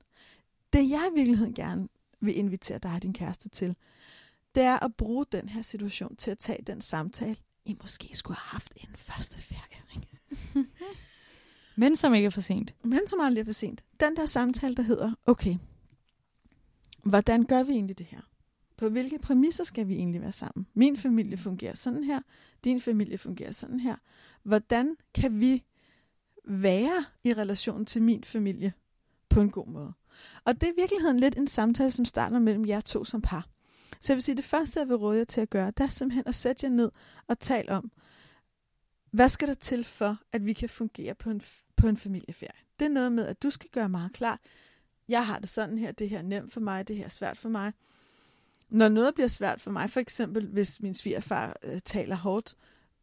Det 0.72 0.90
jeg 0.90 1.08
i 1.12 1.14
virkeligheden 1.14 1.54
gerne 1.54 1.88
vil 2.20 2.38
invitere 2.38 2.78
dig 2.78 2.92
og 2.94 3.02
din 3.02 3.12
kæreste 3.12 3.48
til, 3.48 3.76
det 4.54 4.62
er 4.62 4.84
at 4.84 4.94
bruge 4.94 5.26
den 5.32 5.48
her 5.48 5.62
situation 5.62 6.16
til 6.16 6.30
at 6.30 6.38
tage 6.38 6.62
den 6.66 6.80
samtale, 6.80 7.36
I 7.64 7.76
måske 7.82 8.16
skulle 8.16 8.36
have 8.36 8.48
haft 8.48 8.72
en 8.76 8.96
første 8.96 9.40
ferie. 9.40 9.82
ikke? 9.94 10.68
Men 11.76 11.96
som 11.96 12.14
ikke 12.14 12.26
er 12.26 12.30
for 12.30 12.40
sent. 12.40 12.74
Men 12.82 13.00
som 13.06 13.20
aldrig 13.20 13.40
er 13.40 13.44
for 13.44 13.52
sent. 13.52 13.84
Den 14.00 14.16
der 14.16 14.26
samtale, 14.26 14.74
der 14.74 14.82
hedder, 14.82 15.12
okay, 15.26 15.56
hvordan 17.02 17.44
gør 17.44 17.62
vi 17.62 17.72
egentlig 17.72 17.98
det 17.98 18.06
her? 18.06 18.20
På 18.76 18.88
hvilke 18.88 19.18
præmisser 19.18 19.64
skal 19.64 19.88
vi 19.88 19.94
egentlig 19.94 20.22
være 20.22 20.32
sammen? 20.32 20.66
Min 20.74 20.96
familie 20.96 21.36
fungerer 21.36 21.74
sådan 21.74 22.04
her, 22.04 22.20
din 22.64 22.80
familie 22.80 23.18
fungerer 23.18 23.52
sådan 23.52 23.80
her. 23.80 23.96
Hvordan 24.42 24.96
kan 25.14 25.40
vi 25.40 25.64
være 26.46 27.04
i 27.24 27.34
relation 27.34 27.86
til 27.86 28.02
min 28.02 28.24
familie 28.24 28.72
på 29.28 29.40
en 29.40 29.50
god 29.50 29.66
måde. 29.66 29.92
Og 30.44 30.54
det 30.54 30.62
er 30.62 30.72
i 30.72 30.76
virkeligheden 30.76 31.20
lidt 31.20 31.38
en 31.38 31.46
samtale, 31.46 31.90
som 31.90 32.04
starter 32.04 32.38
mellem 32.38 32.66
jer 32.66 32.80
to 32.80 33.04
som 33.04 33.22
par. 33.22 33.46
Så 34.00 34.12
jeg 34.12 34.16
vil 34.16 34.22
sige, 34.22 34.36
det 34.36 34.44
første, 34.44 34.80
jeg 34.80 34.88
vil 34.88 34.96
råde 34.96 35.18
jer 35.18 35.24
til 35.24 35.40
at 35.40 35.50
gøre, 35.50 35.66
det 35.66 35.80
er 35.80 35.88
simpelthen 35.88 36.24
at 36.26 36.34
sætte 36.34 36.64
jer 36.64 36.70
ned 36.70 36.90
og 37.26 37.38
tale 37.38 37.72
om, 37.72 37.90
hvad 39.10 39.28
skal 39.28 39.48
der 39.48 39.54
til 39.54 39.84
for, 39.84 40.18
at 40.32 40.46
vi 40.46 40.52
kan 40.52 40.68
fungere 40.68 41.14
på 41.14 41.30
en, 41.30 41.42
på 41.76 41.88
en 41.88 41.96
familieferie? 41.96 42.60
Det 42.78 42.84
er 42.84 42.90
noget 42.90 43.12
med, 43.12 43.26
at 43.26 43.42
du 43.42 43.50
skal 43.50 43.70
gøre 43.70 43.88
meget 43.88 44.12
klart, 44.12 44.40
jeg 45.08 45.26
har 45.26 45.38
det 45.38 45.48
sådan 45.48 45.78
her, 45.78 45.92
det 45.92 46.08
her 46.08 46.18
er 46.18 46.22
nemt 46.22 46.52
for 46.52 46.60
mig, 46.60 46.88
det 46.88 46.96
her 46.96 47.04
er 47.04 47.08
svært 47.08 47.38
for 47.38 47.48
mig. 47.48 47.72
Når 48.68 48.88
noget 48.88 49.14
bliver 49.14 49.28
svært 49.28 49.60
for 49.60 49.70
mig, 49.70 49.90
for 49.90 50.00
eksempel 50.00 50.46
hvis 50.46 50.82
min 50.82 50.94
svigerfar 50.94 51.56
øh, 51.62 51.80
taler 51.80 52.16
hårdt, 52.16 52.56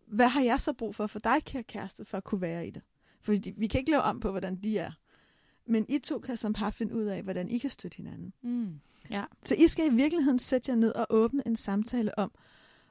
hvad 0.05 0.27
har 0.27 0.41
jeg 0.41 0.59
så 0.59 0.73
brug 0.73 0.95
for 0.95 1.07
for 1.07 1.19
dig, 1.19 1.43
kære 1.45 1.63
kæreste, 1.63 2.05
for 2.05 2.17
at 2.17 2.23
kunne 2.23 2.41
være 2.41 2.67
i 2.67 2.69
det? 2.69 2.81
Fordi 3.23 3.53
vi 3.57 3.67
kan 3.67 3.79
ikke 3.79 3.91
lave 3.91 4.03
om 4.03 4.19
på, 4.19 4.31
hvordan 4.31 4.55
de 4.55 4.77
er. 4.77 4.91
Men 5.65 5.85
I 5.89 5.99
to 5.99 6.19
kan 6.19 6.37
som 6.37 6.53
par 6.53 6.69
finde 6.69 6.95
ud 6.95 7.03
af, 7.03 7.23
hvordan 7.23 7.49
I 7.49 7.57
kan 7.57 7.69
støtte 7.69 7.97
hinanden. 7.97 8.33
Mm. 8.41 8.79
Ja. 9.09 9.25
Så 9.43 9.55
I 9.55 9.67
skal 9.67 9.85
i 9.85 9.95
virkeligheden 9.95 10.39
sætte 10.39 10.71
jer 10.71 10.75
ned 10.75 10.91
og 10.91 11.07
åbne 11.09 11.43
en 11.47 11.55
samtale 11.55 12.19
om, 12.19 12.31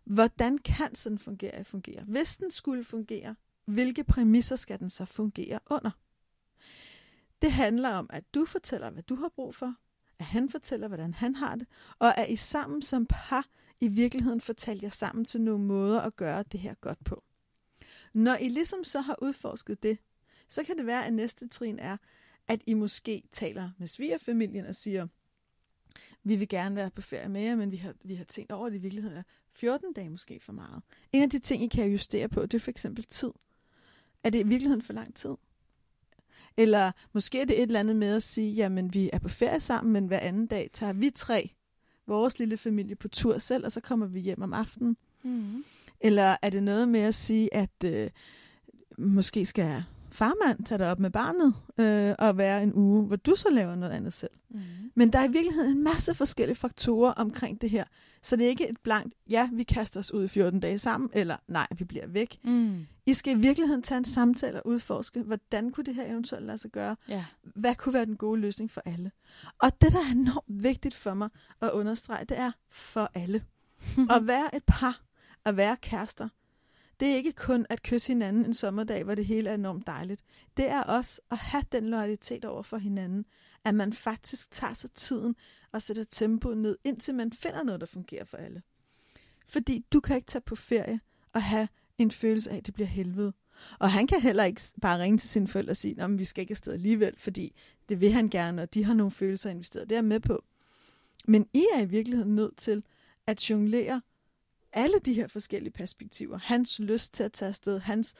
hvordan 0.05 0.59
kan 0.59 0.95
sådan 0.95 1.19
fungere 1.19 1.65
fungere? 1.65 2.05
Hvis 2.05 2.37
den 2.37 2.51
skulle 2.51 2.85
fungere, 2.85 3.35
hvilke 3.65 4.05
præmisser 4.05 4.57
skal 4.57 4.79
den 4.79 4.91
så 4.91 5.05
fungere 5.05 5.59
under? 5.71 5.91
Det 7.43 7.53
handler 7.53 7.89
om, 7.89 8.07
at 8.11 8.35
du 8.35 8.45
fortæller, 8.45 8.91
hvad 8.91 9.03
du 9.03 9.15
har 9.15 9.29
brug 9.29 9.55
for, 9.55 9.75
at 10.19 10.25
han 10.25 10.51
fortæller, 10.51 10.89
hvordan 10.89 11.15
han 11.15 11.35
har 11.35 11.55
det, 11.57 11.67
og 11.99 12.19
at 12.19 12.31
I 12.31 12.37
sammen 12.37 12.83
som 12.83 13.07
par 13.07 13.47
i 13.81 13.89
virkeligheden 13.89 14.41
fortæller 14.41 14.81
jer 14.83 14.91
sammen 14.91 15.25
til 15.25 15.41
nogle 15.41 15.65
måder 15.65 16.01
at 16.01 16.17
gøre 16.17 16.45
det 16.53 16.61
her 16.61 16.75
godt 16.75 17.05
på. 17.05 17.25
Når 18.13 18.35
I 18.35 18.49
ligesom 18.49 18.85
så 18.85 19.01
har 19.01 19.17
udforsket 19.23 19.83
det, 19.83 19.99
så 20.53 20.65
kan 20.65 20.79
det 20.79 20.87
være, 20.87 21.07
at 21.07 21.13
næste 21.13 21.49
trin 21.49 21.79
er, 21.79 21.97
at 22.49 22.63
I 22.67 22.75
måske 22.75 23.23
taler 23.31 23.71
med 23.79 23.87
svigerfamilien 23.87 24.67
og 24.67 24.75
siger, 24.75 25.07
vi 26.25 26.37
vil 26.37 26.49
gerne 26.49 26.77
være 26.77 26.91
på 26.91 27.03
ferie 27.03 27.29
med 27.29 27.43
jer, 27.43 27.57
men 27.57 27.71
vi 27.71 27.77
har, 27.77 27.95
vi 28.05 28.15
har 28.15 28.25
tænkt 28.25 28.53
over, 28.53 28.67
at 28.67 28.73
det 28.73 28.79
i 28.79 28.83
virkeligheden 28.83 29.19
er 29.19 29.23
14 29.53 29.93
dage 29.93 30.11
måske 30.11 30.41
for 30.41 30.53
meget. 30.53 30.83
En 31.13 31.23
af 31.23 31.31
de 31.31 31.39
ting, 31.39 31.63
I 31.63 31.69
kan 31.69 31.87
justere 31.87 32.29
på, 32.29 32.43
det 32.47 32.55
er 32.55 32.59
for 32.59 32.71
eksempel 32.71 33.05
tid. 33.05 33.31
Er 34.25 34.31
det 34.31 34.39
i 34.39 34.49
virkeligheden 34.49 34.83
for 34.83 34.93
lang 34.93 35.15
tid? 35.15 35.35
Eller 36.57 36.93
måske 37.13 37.41
er 37.41 37.45
det 37.45 37.57
et 37.57 37.63
eller 37.63 37.81
andet 37.81 37.97
med 37.97 38.15
at 38.15 38.23
sige, 38.23 38.53
jamen 38.53 38.95
vi 38.95 39.11
er 39.13 39.19
på 39.19 39.29
ferie 39.29 39.61
sammen, 39.61 39.93
men 39.93 40.07
hver 40.07 40.19
anden 40.19 40.47
dag 40.47 40.71
tager 40.73 40.93
vi 40.93 41.11
tre, 41.11 41.55
vores 42.07 42.39
lille 42.39 42.57
familie, 42.57 42.97
på 42.97 43.09
tur 43.09 43.39
selv, 43.39 43.65
og 43.65 43.73
så 43.73 43.81
kommer 43.81 44.07
vi 44.07 44.21
hjem 44.21 44.43
om 44.43 44.53
aftenen. 44.53 44.97
Mm. 45.23 45.65
Eller 46.01 46.37
er 46.43 46.51
det 46.51 46.63
noget 46.63 46.89
med 46.89 47.01
at 47.01 47.15
sige, 47.15 47.55
at 47.55 47.85
øh, 47.85 48.11
måske 48.99 49.47
skal 49.47 49.85
farmand 50.13 50.65
tage 50.65 50.79
dig 50.79 50.91
op 50.91 50.99
med 50.99 51.11
barnet 51.11 51.55
øh, 51.79 52.15
og 52.19 52.37
være 52.37 52.63
en 52.63 52.75
uge, 52.75 53.07
hvor 53.07 53.17
du 53.17 53.37
så 53.37 53.51
laver 53.51 53.75
noget 53.75 53.93
andet 53.93 54.13
selv. 54.13 54.31
Mm. 54.51 54.61
Men 54.95 55.13
der 55.13 55.19
er 55.19 55.25
i 55.25 55.33
virkeligheden 55.33 55.77
en 55.77 55.85
masse 55.85 56.15
forskellige 56.15 56.57
faktorer 56.57 57.13
omkring 57.13 57.61
det 57.61 57.71
her. 57.71 57.85
Så 58.23 58.37
det 58.37 58.45
er 58.45 58.49
ikke 58.49 58.69
et 58.69 58.77
blankt, 58.83 59.15
ja, 59.31 59.49
vi 59.53 59.63
kaster 59.63 60.01
os 60.01 60.13
ud 60.13 60.25
i 60.25 60.29
14 60.29 60.61
dage 60.61 60.79
sammen, 60.79 61.11
eller 61.13 61.37
nej, 61.49 61.67
vi 61.79 61.85
bliver 61.85 62.07
væk. 62.07 62.39
Mm. 62.45 62.87
I 63.07 63.15
skal 63.15 63.39
i 63.39 63.41
virkeligheden 63.41 63.83
tage 63.83 63.99
en 63.99 64.05
samtale 64.05 64.63
og 64.63 64.67
udforske, 64.67 65.23
hvordan 65.23 65.71
kunne 65.71 65.85
det 65.85 65.95
her 65.95 66.05
eventuelt 66.05 66.47
lade 66.47 66.59
sig 66.59 66.71
gøre? 66.71 66.97
Ja. 67.09 67.25
Hvad 67.43 67.75
kunne 67.75 67.93
være 67.93 68.07
den 68.07 68.17
gode 68.17 68.41
løsning 68.41 68.71
for 68.71 68.83
alle? 68.85 69.11
Og 69.59 69.81
det, 69.81 69.93
der 69.93 69.99
er 69.99 70.11
enormt 70.11 70.63
vigtigt 70.63 70.95
for 70.95 71.15
mig 71.15 71.29
at 71.61 71.71
understrege, 71.71 72.25
det 72.25 72.39
er 72.39 72.51
for 72.71 73.11
alle. 73.15 73.45
at 74.17 74.27
være 74.27 74.57
et 74.57 74.63
par, 74.67 75.01
at 75.45 75.57
være 75.57 75.77
kærester, 75.77 76.29
det 77.03 77.11
er 77.11 77.17
ikke 77.17 77.33
kun 77.33 77.67
at 77.71 77.83
kysse 77.83 78.09
hinanden 78.09 78.45
en 78.45 78.55
sommerdag, 78.55 79.05
hvor 79.05 79.15
det 79.15 79.27
hele 79.27 79.51
er 79.51 79.55
enormt 79.55 79.87
dejligt. 79.87 80.21
Det 80.57 80.69
er 80.69 80.83
også 80.83 81.21
at 81.31 81.39
have 81.39 81.65
den 81.73 81.89
loyalitet 81.89 82.45
over 82.45 82.63
for 82.63 82.79
hinanden, 82.79 83.27
at 83.65 83.75
man 83.75 83.93
faktisk 83.93 84.51
tager 84.51 84.75
sig 84.75 84.91
tiden 84.91 85.37
og 85.73 85.83
sætter 85.83 86.05
tempoet 86.11 86.59
ned, 86.59 86.79
indtil 86.85 87.15
man 87.15 87.33
finder 87.33 87.63
noget, 87.63 87.81
der 87.81 87.87
fungerer 87.87 88.25
for 88.25 88.37
alle. 88.37 88.63
Fordi 89.49 89.87
du 89.93 90.01
kan 90.01 90.17
ikke 90.17 90.27
tage 90.27 90.43
på 90.43 90.57
ferie 90.57 91.01
og 91.33 91.43
have 91.43 91.69
en 91.99 92.11
følelse 92.11 92.51
af, 92.51 92.57
at 92.57 92.67
det 92.67 92.75
bliver 92.75 92.89
helvede. 92.89 93.33
Og 93.79 93.93
han 93.93 94.07
kan 94.07 94.21
heller 94.21 94.45
ikke 94.45 94.63
bare 94.83 95.01
ringe 95.01 95.19
til 95.19 95.29
sine 95.29 95.49
forældre 95.49 95.71
og 95.71 95.77
sige, 95.77 96.03
at 96.03 96.19
vi 96.19 96.25
skal 96.25 96.41
ikke 96.41 96.53
afsted 96.53 96.73
alligevel, 96.73 97.15
fordi 97.19 97.55
det 97.89 98.01
vil 98.01 98.13
han 98.13 98.29
gerne, 98.29 98.63
og 98.63 98.75
de 98.75 98.85
har 98.85 98.95
nogle 98.95 99.11
følelser 99.11 99.51
investeret. 99.51 99.89
Det 99.89 99.95
er 99.95 100.01
jeg 100.01 100.05
med 100.05 100.21
på. 100.21 100.45
Men 101.27 101.49
I 101.53 101.67
er 101.75 101.81
i 101.81 101.89
virkeligheden 101.89 102.35
nødt 102.35 102.57
til 102.57 102.83
at 103.27 103.51
jonglere 103.51 104.03
alle 104.73 104.99
de 104.99 105.15
her 105.15 105.29
forskellige 105.29 105.73
perspektiver. 105.73 106.39
Hans 106.39 106.79
lyst 106.79 107.15
til 107.15 107.23
at 107.23 107.33
tage 107.33 107.49
afsted, 107.49 107.79
hans 107.79 108.15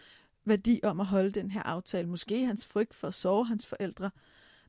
værdi 0.45 0.81
om 0.83 1.01
at 1.01 1.07
holde 1.07 1.31
den 1.31 1.51
her 1.51 1.63
aftale, 1.63 2.09
måske 2.09 2.47
hans 2.47 2.67
frygt 2.67 2.95
for 2.95 3.09
at 3.09 3.15
sove 3.15 3.47
hans 3.47 3.67
forældre, 3.67 4.11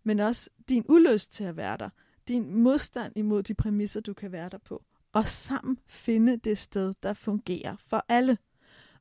men 0.03 0.19
også 0.19 0.49
din 0.69 0.85
ulyst 0.89 1.31
til 1.31 1.43
at 1.43 1.57
være 1.57 1.77
der, 1.77 1.89
din 2.27 2.55
modstand 2.55 3.13
imod 3.15 3.43
de 3.43 3.53
præmisser, 3.53 4.01
du 4.01 4.13
kan 4.13 4.31
være 4.31 4.49
der 4.49 4.57
på, 4.57 4.83
og 5.13 5.27
sammen 5.27 5.79
finde 5.85 6.37
det 6.37 6.57
sted, 6.57 6.93
der 7.03 7.13
fungerer 7.13 7.75
for 7.79 8.05
alle. 8.09 8.37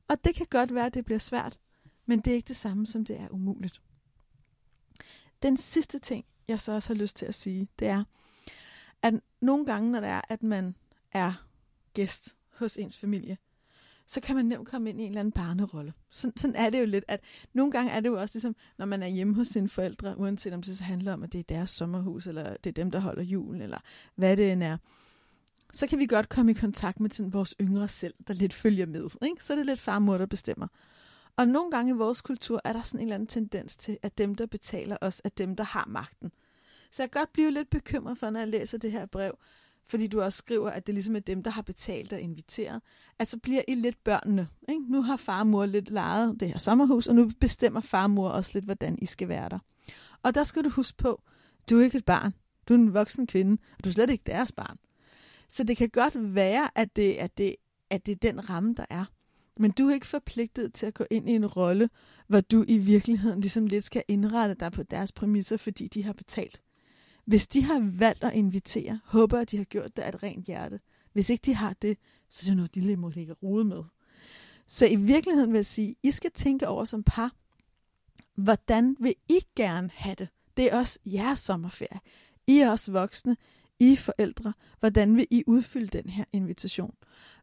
Og 0.07 0.23
det 0.23 0.35
kan 0.35 0.47
godt 0.49 0.75
være, 0.75 0.85
at 0.85 0.93
det 0.93 1.05
bliver 1.05 1.19
svært, 1.19 1.59
men 2.05 2.19
det 2.19 2.31
er 2.31 2.35
ikke 2.35 2.47
det 2.47 2.57
samme, 2.57 2.87
som 2.87 3.05
det 3.05 3.19
er 3.19 3.27
umuligt. 3.29 3.81
Den 5.43 5.57
sidste 5.57 5.99
ting, 5.99 6.25
jeg 6.47 6.61
så 6.61 6.71
også 6.71 6.93
har 6.93 6.95
lyst 6.95 7.15
til 7.15 7.25
at 7.25 7.35
sige, 7.35 7.67
det 7.79 7.87
er, 7.87 8.03
at 9.01 9.13
nogle 9.41 9.65
gange, 9.65 9.91
når 9.91 9.99
det 9.99 10.09
er, 10.09 10.21
at 10.29 10.43
man 10.43 10.75
er 11.11 11.45
gæst 11.93 12.37
hos 12.55 12.77
ens 12.77 12.97
familie, 12.97 13.37
så 14.07 14.21
kan 14.21 14.35
man 14.35 14.45
nemt 14.45 14.67
komme 14.67 14.89
ind 14.89 15.01
i 15.01 15.03
en 15.03 15.09
eller 15.09 15.19
anden 15.19 15.31
barnerolle. 15.31 15.93
Sådan, 16.09 16.37
sådan 16.37 16.55
er 16.55 16.69
det 16.69 16.79
jo 16.79 16.85
lidt, 16.85 17.05
at 17.07 17.21
nogle 17.53 17.71
gange 17.71 17.91
er 17.91 17.99
det 17.99 18.09
jo 18.09 18.21
også 18.21 18.35
ligesom, 18.35 18.55
når 18.77 18.85
man 18.85 19.03
er 19.03 19.07
hjemme 19.07 19.35
hos 19.35 19.47
sine 19.47 19.69
forældre, 19.69 20.17
uanset 20.17 20.53
om 20.53 20.61
det 20.61 20.77
så 20.77 20.83
handler 20.83 21.13
om, 21.13 21.23
at 21.23 21.33
det 21.33 21.39
er 21.39 21.43
deres 21.43 21.69
sommerhus, 21.69 22.27
eller 22.27 22.55
det 22.63 22.69
er 22.69 22.73
dem, 22.73 22.91
der 22.91 22.99
holder 22.99 23.23
julen, 23.23 23.61
eller 23.61 23.77
hvad 24.15 24.37
det 24.37 24.51
end 24.51 24.63
er, 24.63 24.77
så 25.73 25.87
kan 25.87 25.99
vi 25.99 26.05
godt 26.05 26.29
komme 26.29 26.51
i 26.51 26.53
kontakt 26.53 26.99
med 26.99 27.09
sådan 27.09 27.33
vores 27.33 27.55
yngre 27.61 27.87
selv, 27.87 28.13
der 28.27 28.33
lidt 28.33 28.53
følger 28.53 28.85
med. 28.85 29.09
Ikke? 29.21 29.43
Så 29.43 29.53
er 29.53 29.57
det 29.57 29.65
lidt 29.65 29.79
farmor, 29.79 30.17
der 30.17 30.25
bestemmer. 30.25 30.67
Og 31.37 31.47
nogle 31.47 31.71
gange 31.71 31.89
i 31.89 31.97
vores 31.97 32.21
kultur 32.21 32.61
er 32.63 32.73
der 32.73 32.81
sådan 32.81 32.99
en 32.99 33.03
eller 33.03 33.15
anden 33.15 33.27
tendens 33.27 33.77
til, 33.77 33.97
at 34.01 34.17
dem, 34.17 34.35
der 34.35 34.45
betaler 34.45 34.97
os, 35.01 35.21
er 35.23 35.29
dem, 35.29 35.55
der 35.55 35.63
har 35.63 35.85
magten. 35.87 36.31
Så 36.91 37.03
jeg 37.03 37.11
kan 37.11 37.21
godt 37.21 37.33
blive 37.33 37.51
lidt 37.51 37.69
bekymret 37.69 38.17
for, 38.17 38.29
når 38.29 38.39
jeg 38.39 38.47
læser 38.47 38.77
det 38.77 38.91
her 38.91 39.05
brev, 39.05 39.37
fordi 39.85 40.07
du 40.07 40.21
også 40.21 40.37
skriver, 40.37 40.69
at 40.69 40.87
det 40.87 40.95
ligesom 40.95 41.15
er 41.15 41.19
dem, 41.19 41.43
der 41.43 41.51
har 41.51 41.61
betalt 41.61 42.13
og 42.13 42.19
inviteret, 42.19 42.81
at 43.19 43.27
så 43.27 43.39
bliver 43.39 43.61
I 43.67 43.75
lidt 43.75 44.03
børnene. 44.03 44.47
Ikke? 44.69 44.81
Nu 44.89 45.01
har 45.01 45.17
far 45.17 45.39
og 45.39 45.47
mor 45.47 45.65
lidt 45.65 45.89
lejet 45.89 46.39
det 46.39 46.47
her 46.47 46.57
sommerhus, 46.57 47.07
og 47.07 47.15
nu 47.15 47.31
bestemmer 47.39 47.81
far 47.81 48.03
og 48.03 48.11
mor 48.11 48.29
også 48.29 48.51
lidt, 48.53 48.65
hvordan 48.65 48.97
I 49.01 49.05
skal 49.05 49.27
være 49.29 49.49
der. 49.49 49.59
Og 50.23 50.35
der 50.35 50.43
skal 50.43 50.63
du 50.63 50.69
huske 50.69 50.97
på, 50.97 51.21
du 51.69 51.79
er 51.79 51.83
ikke 51.83 51.97
et 51.97 52.05
barn. 52.05 52.33
Du 52.67 52.73
er 52.73 52.77
en 52.77 52.93
voksen 52.93 53.27
kvinde, 53.27 53.57
og 53.77 53.83
du 53.83 53.89
er 53.89 53.93
slet 53.93 54.09
ikke 54.09 54.23
deres 54.25 54.51
barn. 54.51 54.77
Så 55.49 55.63
det 55.63 55.77
kan 55.77 55.89
godt 55.89 56.35
være, 56.35 56.69
at 56.75 56.95
det, 56.95 57.13
at 57.13 57.37
det, 57.37 57.55
at 57.89 58.05
det 58.05 58.11
er 58.11 58.31
den 58.31 58.49
ramme, 58.49 58.73
der 58.77 58.85
er. 58.89 59.05
Men 59.57 59.71
du 59.71 59.89
er 59.89 59.93
ikke 59.93 60.07
forpligtet 60.07 60.73
til 60.73 60.85
at 60.85 60.93
gå 60.93 61.05
ind 61.11 61.29
i 61.29 61.31
en 61.31 61.45
rolle, 61.45 61.89
hvor 62.27 62.41
du 62.41 62.65
i 62.67 62.77
virkeligheden 62.77 63.41
ligesom 63.41 63.67
lidt 63.67 63.83
skal 63.83 64.03
indrette 64.07 64.55
dig 64.55 64.71
på 64.71 64.83
deres 64.83 65.11
præmisser, 65.11 65.57
fordi 65.57 65.87
de 65.87 66.03
har 66.03 66.13
betalt. 66.13 66.61
Hvis 67.25 67.47
de 67.47 67.63
har 67.63 67.91
valgt 67.97 68.23
at 68.23 68.33
invitere, 68.33 68.99
håber 69.05 69.37
jeg, 69.37 69.41
at 69.41 69.51
de 69.51 69.57
har 69.57 69.63
gjort 69.63 69.95
det 69.97 70.01
af 70.01 70.09
et 70.09 70.23
rent 70.23 70.45
hjerte. 70.45 70.79
Hvis 71.13 71.29
ikke 71.29 71.45
de 71.45 71.55
har 71.55 71.73
det, 71.73 71.97
så 72.29 72.43
er 72.43 72.49
det 72.49 72.55
noget, 72.55 72.75
de 72.75 72.79
lige 72.79 72.97
må 72.97 73.09
lægge 73.09 73.33
rode 73.33 73.65
med. 73.65 73.83
Så 74.67 74.85
i 74.87 74.95
virkeligheden 74.95 75.51
vil 75.51 75.57
jeg 75.57 75.65
sige, 75.65 75.95
I 76.03 76.11
skal 76.11 76.31
tænke 76.31 76.67
over 76.67 76.85
som 76.85 77.03
par, 77.03 77.31
hvordan 78.35 78.97
vil 78.99 79.15
I 79.29 79.39
gerne 79.55 79.89
have 79.93 80.15
det? 80.15 80.29
Det 80.57 80.73
er 80.73 80.77
også 80.77 80.99
jeres 81.05 81.39
sommerferie. 81.39 81.99
I 82.47 82.59
er 82.59 82.71
også 82.71 82.91
voksne. 82.91 83.37
I 83.79 83.93
er 83.93 83.97
forældre. 83.97 84.53
Hvordan 84.79 85.17
vil 85.17 85.27
I 85.31 85.43
udfylde 85.47 85.87
den 85.87 86.09
her 86.09 86.25
invitation? 86.33 86.95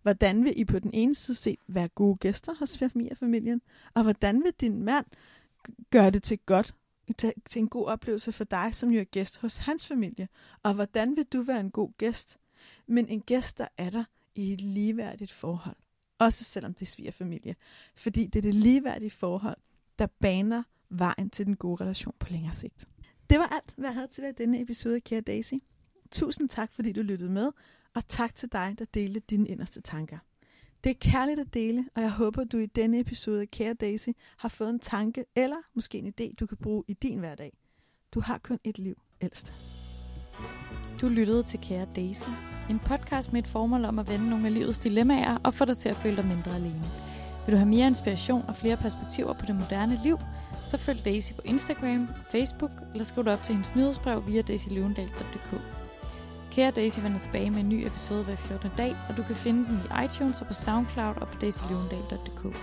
Hvordan 0.03 0.45
vil 0.45 0.61
I 0.61 0.64
på 0.64 0.79
den 0.79 0.90
ene 0.95 1.14
side 1.14 1.37
se 1.37 1.57
være 1.69 1.88
gode 1.88 2.16
gæster 2.16 2.55
hos 2.59 2.79
familien? 3.19 3.62
Og 3.95 4.03
hvordan 4.03 4.43
vil 4.43 4.53
din 4.61 4.83
mand 4.83 5.07
gøre 5.90 6.11
det 6.11 6.23
til 6.23 6.38
godt 6.38 6.75
til, 7.14 7.33
til 7.49 7.61
en 7.61 7.68
god 7.68 7.87
oplevelse 7.87 8.33
for 8.33 8.44
dig, 8.44 8.75
som 8.75 8.90
jo 8.90 9.01
er 9.01 9.05
gæst 9.05 9.38
hos 9.38 9.57
hans 9.57 9.87
familie. 9.87 10.29
Og 10.62 10.75
hvordan 10.75 11.16
vil 11.16 11.25
du 11.25 11.42
være 11.42 11.61
en 11.61 11.70
god 11.70 11.90
gæst? 11.99 12.38
Men 12.87 13.09
en 13.09 13.20
gæst, 13.20 13.59
der 13.59 13.68
er 13.79 13.90
der 13.90 14.05
i 14.35 14.53
et 14.53 14.61
ligeværdigt 14.61 15.33
forhold. 15.33 15.77
Også 16.18 16.44
selvom 16.44 16.75
det 16.75 16.83
er 16.83 16.87
svigerfamilie. 16.87 17.57
Fordi 17.96 18.27
det 18.27 18.38
er 18.38 18.42
det 18.42 18.55
ligeværdige 18.55 19.11
forhold, 19.11 19.57
der 19.99 20.07
baner 20.07 20.62
vejen 20.90 21.31
til 21.31 21.46
den 21.46 21.57
gode 21.57 21.85
relation 21.85 22.14
på 22.18 22.27
længere 22.31 22.55
sigt. 22.55 22.88
Det 23.31 23.38
var 23.38 23.46
alt, 23.46 23.75
hvad 23.77 23.88
jeg 23.88 23.94
havde 23.94 24.09
til 24.09 24.23
dig 24.23 24.31
i 24.31 24.33
denne 24.33 24.61
episode, 24.61 25.01
kære 25.01 25.20
Daisy. 25.20 25.55
Tusind 26.11 26.49
tak, 26.49 26.73
fordi 26.73 26.92
du 26.92 27.03
lyttede 27.03 27.31
med, 27.31 27.51
og 27.94 28.09
tak 28.09 28.35
til 28.35 28.53
dig, 28.53 28.75
der 28.79 28.85
delte 28.85 29.20
dine 29.20 29.49
inderste 29.49 29.81
tanker. 29.81 30.18
Det 30.85 30.90
er 30.90 31.11
kærligt 31.11 31.40
at 31.40 31.55
dele, 31.55 31.85
og 31.95 32.03
jeg 32.03 32.11
håber, 32.11 32.45
du 32.45 32.59
i 32.59 32.66
denne 32.66 33.01
episode 33.01 33.40
af 33.40 33.51
Kære 33.51 33.75
Daisy 33.75 34.09
har 34.37 34.49
fået 34.49 34.71
en 34.71 34.79
tanke 34.79 35.25
eller 35.37 35.57
måske 35.75 35.99
en 35.99 36.14
idé, 36.21 36.35
du 36.40 36.47
kan 36.47 36.57
bruge 36.57 36.85
i 36.88 36.93
din 36.93 37.19
hverdag. 37.19 37.53
Du 38.14 38.21
har 38.21 38.38
kun 38.38 38.59
et 38.64 38.79
liv, 38.79 39.03
ældst. 39.21 39.55
Du 41.01 41.09
lyttede 41.09 41.43
til 41.43 41.61
Kære 41.61 41.87
Daisy, 41.97 42.29
en 42.71 42.79
podcast 42.79 43.33
med 43.33 43.43
et 43.43 43.49
formål 43.49 43.85
om 43.85 43.99
at 43.99 44.09
vende 44.09 44.31
nogle 44.31 44.47
af 44.47 44.55
livets 44.55 44.79
dilemmaer 44.79 45.38
og 45.45 45.55
få 45.55 45.64
dig 45.64 45.77
til 45.77 45.88
at 45.88 45.97
føle 45.97 46.16
dig 46.16 46.27
mindre 46.27 46.55
alene. 46.55 46.85
Vil 47.47 47.53
du 47.53 47.57
have 47.57 47.69
mere 47.69 47.87
inspiration 47.87 48.45
og 48.49 48.57
flere 48.57 48.77
perspektiver 48.77 49.33
på 49.33 49.47
det 49.47 49.55
moderne 49.55 50.01
liv, 50.03 50.19
så 50.66 50.77
følg 50.77 51.05
Daisy 51.05 51.33
på 51.33 51.43
Instagram, 51.45 52.09
Facebook 52.31 52.73
eller 52.93 53.05
skriv 53.05 53.25
dig 53.25 53.33
op 53.33 53.43
til 53.43 53.55
hendes 53.55 53.75
nyhedsbrev 53.75 54.27
via 54.27 54.43
daisyløvendal.dk. 54.43 55.80
Kære 56.51 56.71
Daisy 56.71 57.01
vender 57.01 57.19
tilbage 57.19 57.51
med 57.51 57.61
en 57.61 57.69
ny 57.69 57.87
episode 57.87 58.25
hver 58.25 58.37
14. 58.37 58.71
dag, 58.77 58.97
og 59.09 59.17
du 59.17 59.23
kan 59.23 59.37
finde 59.37 59.67
den 59.67 59.81
i 59.85 60.05
iTunes 60.05 60.41
og 60.41 60.47
på 60.47 60.55
Soundcloud 60.55 61.15
og 61.21 61.29
på 61.29 61.39
daisyløvendal.dk. 61.41 62.57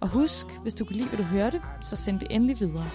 Og 0.00 0.08
husk, 0.08 0.46
hvis 0.62 0.74
du 0.74 0.84
kan 0.84 0.96
lide, 0.96 1.08
hvad 1.08 1.18
du 1.18 1.24
hørte, 1.24 1.62
så 1.80 1.96
send 1.96 2.20
det 2.20 2.28
endelig 2.30 2.60
videre. 2.60 2.86